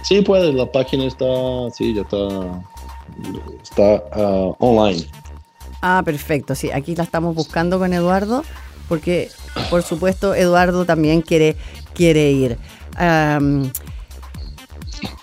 [0.09, 1.23] Sí, pues la página está,
[1.71, 2.63] sí, ya está,
[3.61, 5.05] está ah, online.
[5.83, 6.55] Ah, perfecto.
[6.55, 8.43] Sí, aquí la estamos buscando con Eduardo,
[8.87, 9.29] porque
[9.69, 11.55] por supuesto Eduardo también quiere,
[11.93, 12.57] quiere ir.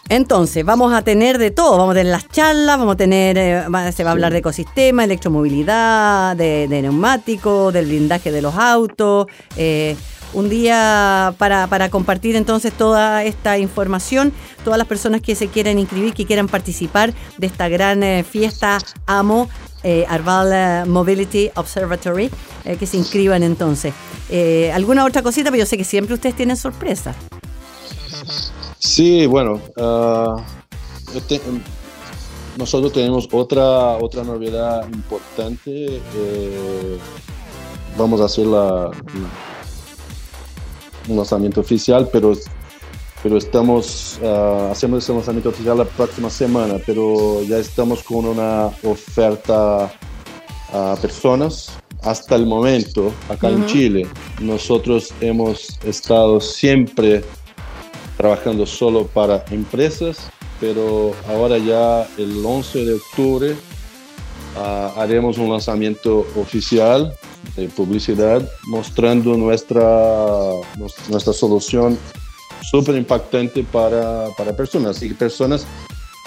[0.09, 3.64] Entonces, vamos a tener de todo, vamos a tener las charlas, vamos a tener, eh,
[3.93, 9.26] se va a hablar de ecosistema, electromovilidad, de, de neumáticos, del blindaje de los autos,
[9.57, 9.97] eh,
[10.33, 14.33] un día para, para compartir entonces toda esta información,
[14.64, 18.79] todas las personas que se quieran inscribir, que quieran participar de esta gran eh, fiesta
[19.07, 19.49] AMO,
[19.83, 22.31] eh, Arval eh, Mobility Observatory,
[22.79, 23.95] que se inscriban entonces.
[24.74, 25.51] ¿Alguna otra cosita?
[25.51, 27.14] Pero yo sé que siempre ustedes tienen sorpresas.
[28.79, 30.37] Sí, bueno, ah,
[31.14, 31.41] yo te-
[32.59, 36.01] nosotros tenemos otra, otra novedad importante.
[37.97, 38.91] vamos a hacer la,
[41.09, 42.32] un lanzamiento oficial, pero,
[43.22, 48.66] pero estamos, ah, hacemos ese lanzamiento oficial la próxima semana, pero ya estamos con una
[48.82, 49.92] oferta
[50.72, 51.78] a personas.
[52.02, 53.66] Hasta el momento, acá en Ujú.
[53.66, 54.07] Chile,
[54.40, 57.24] nosotros hemos estado siempre
[58.16, 60.30] trabajando solo para empresas,
[60.61, 63.57] pero ahora ya el 11 de octubre
[64.57, 67.12] ah, haremos un lanzamiento oficial
[67.57, 69.82] de publicidad mostrando nuestra,
[71.09, 71.98] nuestra solución
[72.62, 75.66] súper impactante para, para personas y personas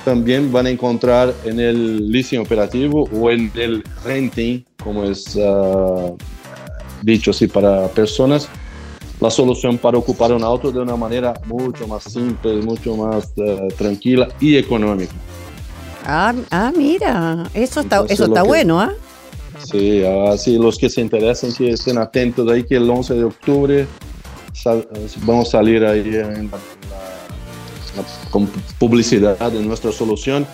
[0.04, 6.12] también van a encontrar en el leasing operativo o en el renting, como es ah,
[7.02, 8.48] dicho así para personas,
[9.20, 13.68] la solución para ocupar un auto de una manera mucho más simple, mucho más eh,
[13.78, 15.14] tranquila y económica.
[16.06, 18.94] Ah, ah mira, eso está, Entonces, eso está que- bueno, ¿ah?
[19.64, 23.88] Sí, así los que se interesen, que estén atentos ahí que el 11 de octubre
[24.54, 24.88] sal-
[25.24, 26.58] vamos a salir ahí en la-
[27.98, 28.48] la- con
[28.80, 30.46] publicidad de nuestra solución.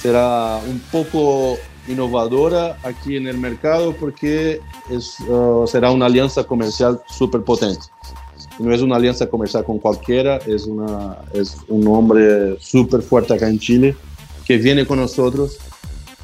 [0.00, 1.56] Será un poco
[1.88, 4.60] innovadora aquí en el mercado porque
[4.90, 7.80] es, uh, será una alianza comercial súper potente.
[8.58, 13.48] No es una alianza comercial con cualquiera, es, una, es un hombre súper fuerte acá
[13.48, 13.96] en Chile
[14.44, 15.58] que viene con nosotros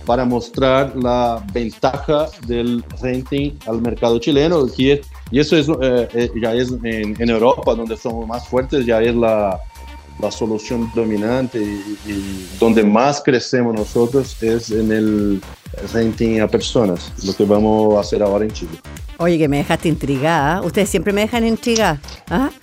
[0.09, 4.67] para mostrar la ventaja del renting al mercado chileno.
[4.79, 4.99] y
[5.39, 9.61] eso es, eh, eh, ya es en, Europa, donde somos más fuertes, ya es la,
[10.19, 15.43] la solución dominante y donde más crecemos nosotros es en el
[15.93, 18.73] renting a personas, lo que vamos a hacer ahora en Chile.
[19.19, 20.57] Oye, que me dejaste intrigada.
[20.59, 20.63] ¿ah?
[20.63, 22.01] Ustedes siempre me dejan intrigada.
[22.31, 22.51] ¿ah?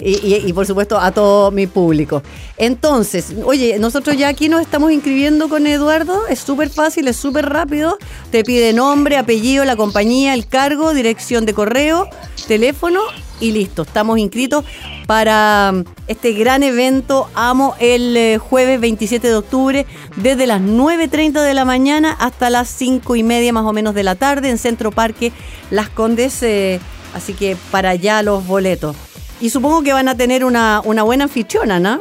[0.00, 2.22] Y, y- y, por supuesto a todo mi público.
[2.56, 6.28] Entonces, oye, nosotros ya aquí nos estamos inscribiendo con Eduardo.
[6.28, 7.98] Es súper fácil, es súper rápido.
[8.30, 12.08] Te pide nombre, apellido, la compañía, el cargo, dirección de correo,
[12.46, 13.00] teléfono
[13.40, 13.82] y listo.
[13.82, 14.64] Estamos inscritos
[15.06, 21.42] para mm, este gran evento Amo el eh, jueves 27 de octubre desde las 9.30
[21.42, 24.58] de la mañana hasta las 5 y media más o menos de la tarde en
[24.58, 25.32] Centro Parque
[25.70, 26.42] Las Condes.
[26.42, 26.80] eh,
[27.14, 28.96] así que para allá los boletos.
[29.40, 31.98] Y supongo que van a tener una, una buena anfitriona, ¿no?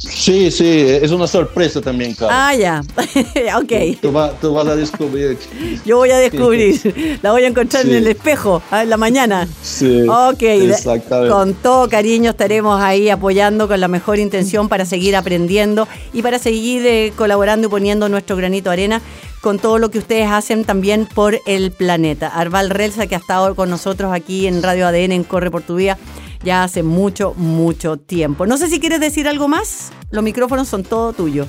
[0.00, 2.30] Sí, sí, es una sorpresa también, Carlos.
[2.34, 2.80] Ah, ya.
[3.58, 4.00] ok.
[4.00, 5.36] Tú, va- tú vas a descubrir.
[5.84, 7.18] Yo voy a descubrir.
[7.22, 9.46] La voy a encontrar en el espejo en la mañana.
[9.62, 11.30] Sí, Ok, exactamente.
[11.30, 16.38] con todo cariño estaremos ahí apoyando con la mejor intención para seguir aprendiendo y para
[16.38, 19.02] seguir eh, colaborando y poniendo nuestro granito de arena
[19.42, 22.28] con todo lo que ustedes hacen también por el planeta.
[22.28, 25.76] Arval Relsa, que ha estado con nosotros aquí en Radio ADN en Corre por tu
[25.76, 25.98] Vida
[26.42, 28.46] ya hace mucho, mucho tiempo.
[28.46, 29.92] No sé si quieres decir algo más.
[30.10, 31.46] Los micrófonos son todo tuyos.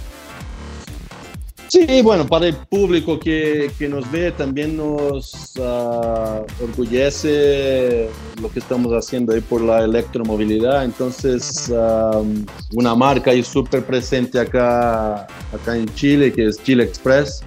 [1.71, 8.09] Sí, bueno, para el público que, que nos ve también nos uh, orgullece
[8.41, 10.83] lo que estamos haciendo ahí por la electromovilidad.
[10.83, 15.21] Entonces, um, una marca ahí súper presente acá,
[15.53, 17.41] acá en Chile, que es Chile Express,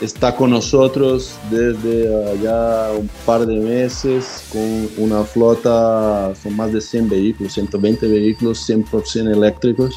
[0.00, 6.80] está con nosotros desde ya un par de meses con una flota, son más de
[6.80, 9.94] 100 vehículos, 120 vehículos 100% eléctricos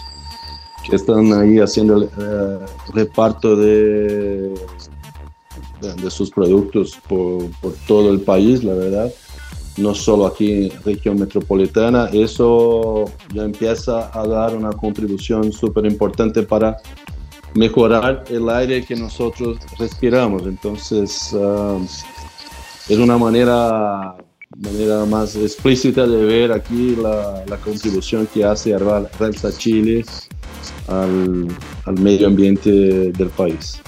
[0.90, 2.60] que están ahí haciendo eh,
[2.94, 4.54] reparto de,
[5.80, 9.14] de, sus productos por, por, todo el país, la verdad,
[9.78, 12.10] no solo aquí en región metropolitana.
[12.12, 16.78] Eso ya empieza a dar una contribución súper importante para
[17.54, 20.44] mejorar el aire que nosotros respiramos.
[20.44, 21.84] Entonces, uh,
[22.88, 24.16] es una manera
[24.58, 30.06] manera más explícita de ver aquí la, la contribución que hace Relsa Chile
[30.88, 31.48] al,
[31.86, 33.80] al medio ambiente del país.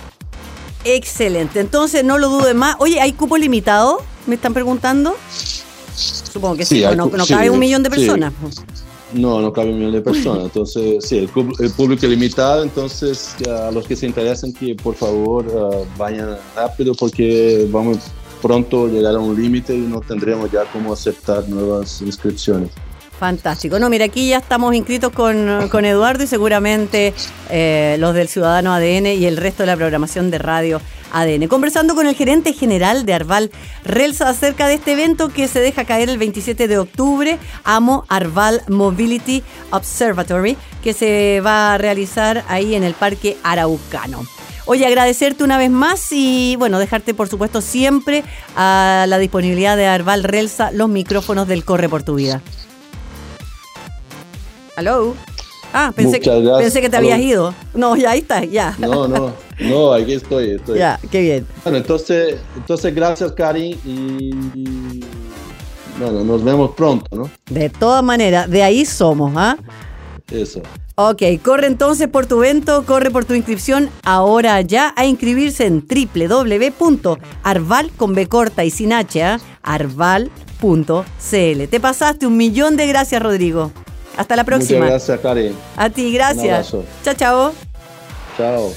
[0.85, 2.75] Excelente, entonces no lo dude más.
[2.79, 4.01] Oye, ¿hay cupo limitado?
[4.25, 5.15] ¿Me están preguntando?
[5.95, 8.33] Supongo que sí, no, cabe un millón de personas.
[9.13, 10.43] No, no cabe un millón de personas.
[10.45, 12.63] Entonces, sí, el, público es limitado.
[12.63, 17.99] Entonces, a los que se interesan, que por favor uh, vayan rápido porque vamos
[18.41, 22.71] pronto a llegar a un límite y no tendremos ya cómo aceptar nuevas inscripciones.
[23.23, 23.79] Fantástico.
[23.79, 27.13] No, mira, aquí ya estamos inscritos con, con Eduardo y seguramente
[27.49, 30.81] eh, los del Ciudadano ADN y el resto de la programación de radio
[31.13, 31.47] ADN.
[31.47, 33.49] Conversando con el gerente general de Arval
[33.85, 38.61] Relsa acerca de este evento que se deja caer el 27 de octubre, AMO Arval
[38.67, 44.25] Mobility Observatory, que se va a realizar ahí en el Parque Araucano.
[44.65, 48.25] Oye, agradecerte una vez más y bueno, dejarte por supuesto siempre
[48.57, 52.41] a la disponibilidad de Arval Relsa los micrófonos del Corre por tu Vida.
[54.75, 55.15] ¿Aló?
[55.73, 57.53] Ah, pensé, que, pensé que te habías ido.
[57.73, 58.75] No, ya ahí está, ya.
[58.77, 60.77] No, no, no, aquí estoy, estoy.
[60.77, 61.47] Ya, qué bien.
[61.63, 65.03] Bueno, entonces, entonces gracias, Cari, y
[65.97, 67.29] bueno, nos vemos pronto, ¿no?
[67.49, 69.57] De todas maneras, de ahí somos, ¿ah?
[70.29, 70.61] Eso.
[70.95, 75.83] Ok, corre entonces por tu evento, corre por tu inscripción ahora ya a inscribirse en
[75.87, 79.39] www.arval con B corta y sin H, ¿ah?
[79.63, 80.29] arval.cl.
[81.29, 83.71] Te pasaste un millón de gracias, Rodrigo.
[84.17, 84.85] Hasta la próxima.
[84.85, 85.55] Muchas gracias, Karen.
[85.75, 86.75] A ti, gracias.
[87.03, 87.53] Chao, chao.
[88.37, 88.73] Chao.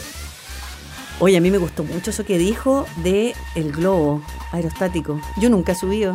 [1.18, 4.22] Oye, a mí me gustó mucho eso que dijo de el globo
[4.53, 5.20] aerostático.
[5.39, 6.14] Yo nunca he subido.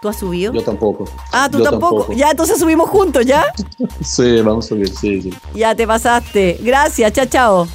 [0.00, 0.52] ¿Tú has subido?
[0.52, 1.04] Yo tampoco.
[1.32, 2.12] Ah, tú tampoco?
[2.12, 3.44] Ya, entonces subimos juntos, ¿ya?
[4.02, 5.34] sí, vamos a subir, sí, sí.
[5.54, 6.58] Ya te pasaste.
[6.60, 7.68] Gracias, chao, chao.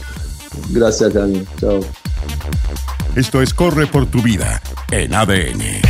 [0.70, 1.48] Gracias, Karen.
[1.60, 1.80] Chao.
[3.16, 5.82] Esto es Corre por tu vida en ADN.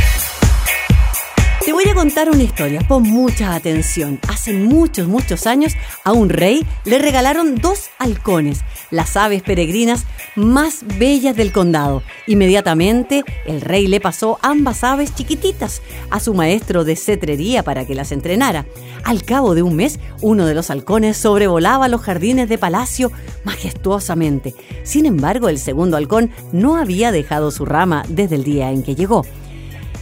[1.64, 4.18] Te voy a contar una historia, pon mucha atención.
[4.28, 10.04] Hace muchos, muchos años a un rey le regalaron dos halcones, las aves peregrinas
[10.34, 12.02] más bellas del condado.
[12.26, 17.94] Inmediatamente el rey le pasó ambas aves chiquititas a su maestro de cetrería para que
[17.94, 18.66] las entrenara.
[19.04, 23.12] Al cabo de un mes, uno de los halcones sobrevolaba los jardines de palacio
[23.44, 24.52] majestuosamente.
[24.82, 28.96] Sin embargo, el segundo halcón no había dejado su rama desde el día en que
[28.96, 29.24] llegó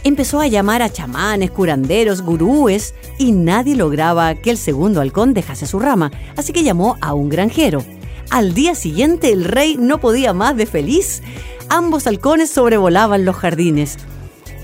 [0.03, 5.65] empezó a llamar a chamanes, curanderos, gurúes y nadie lograba que el segundo halcón dejase
[5.65, 7.83] su rama, así que llamó a un granjero.
[8.29, 11.21] Al día siguiente el rey no podía más de feliz.
[11.69, 13.97] Ambos halcones sobrevolaban los jardines.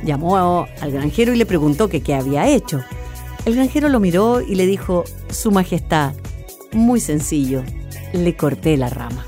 [0.04, 2.82] Llamó al granjero y le preguntó que qué había hecho.
[3.46, 6.14] El granjero lo miró y le dijo, Su Majestad,
[6.72, 7.64] muy sencillo,
[8.14, 9.26] le corté la rama.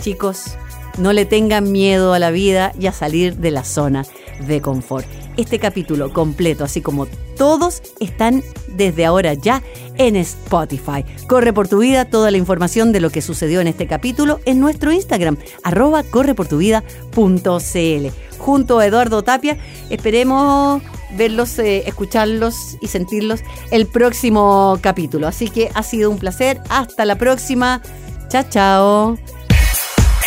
[0.00, 0.56] Chicos,
[0.98, 4.04] no le tengan miedo a la vida y a salir de la zona
[4.46, 5.06] de confort.
[5.40, 7.06] Este capítulo completo, así como
[7.38, 9.62] todos, están desde ahora ya
[9.96, 11.02] en Spotify.
[11.28, 14.60] Corre por tu vida toda la información de lo que sucedió en este capítulo en
[14.60, 18.38] nuestro Instagram, arroba correportuvida.cl.
[18.38, 19.56] Junto a Eduardo Tapia,
[19.88, 20.82] esperemos
[21.16, 25.26] verlos, eh, escucharlos y sentirlos el próximo capítulo.
[25.26, 26.60] Así que ha sido un placer.
[26.68, 27.80] Hasta la próxima.
[28.28, 29.39] Chao, chao.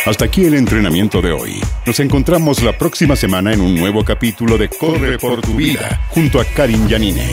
[0.06, 1.60] Hasta aquí el entrenamiento de hoy.
[1.86, 6.40] Nos encontramos la próxima semana en un nuevo capítulo de Corre por tu vida junto
[6.40, 7.26] a Karin Yanine.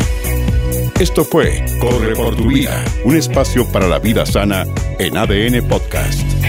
[0.98, 4.66] Esto fue Corre por tu vida, un espacio para la vida sana
[5.00, 6.41] en ADN Podcast.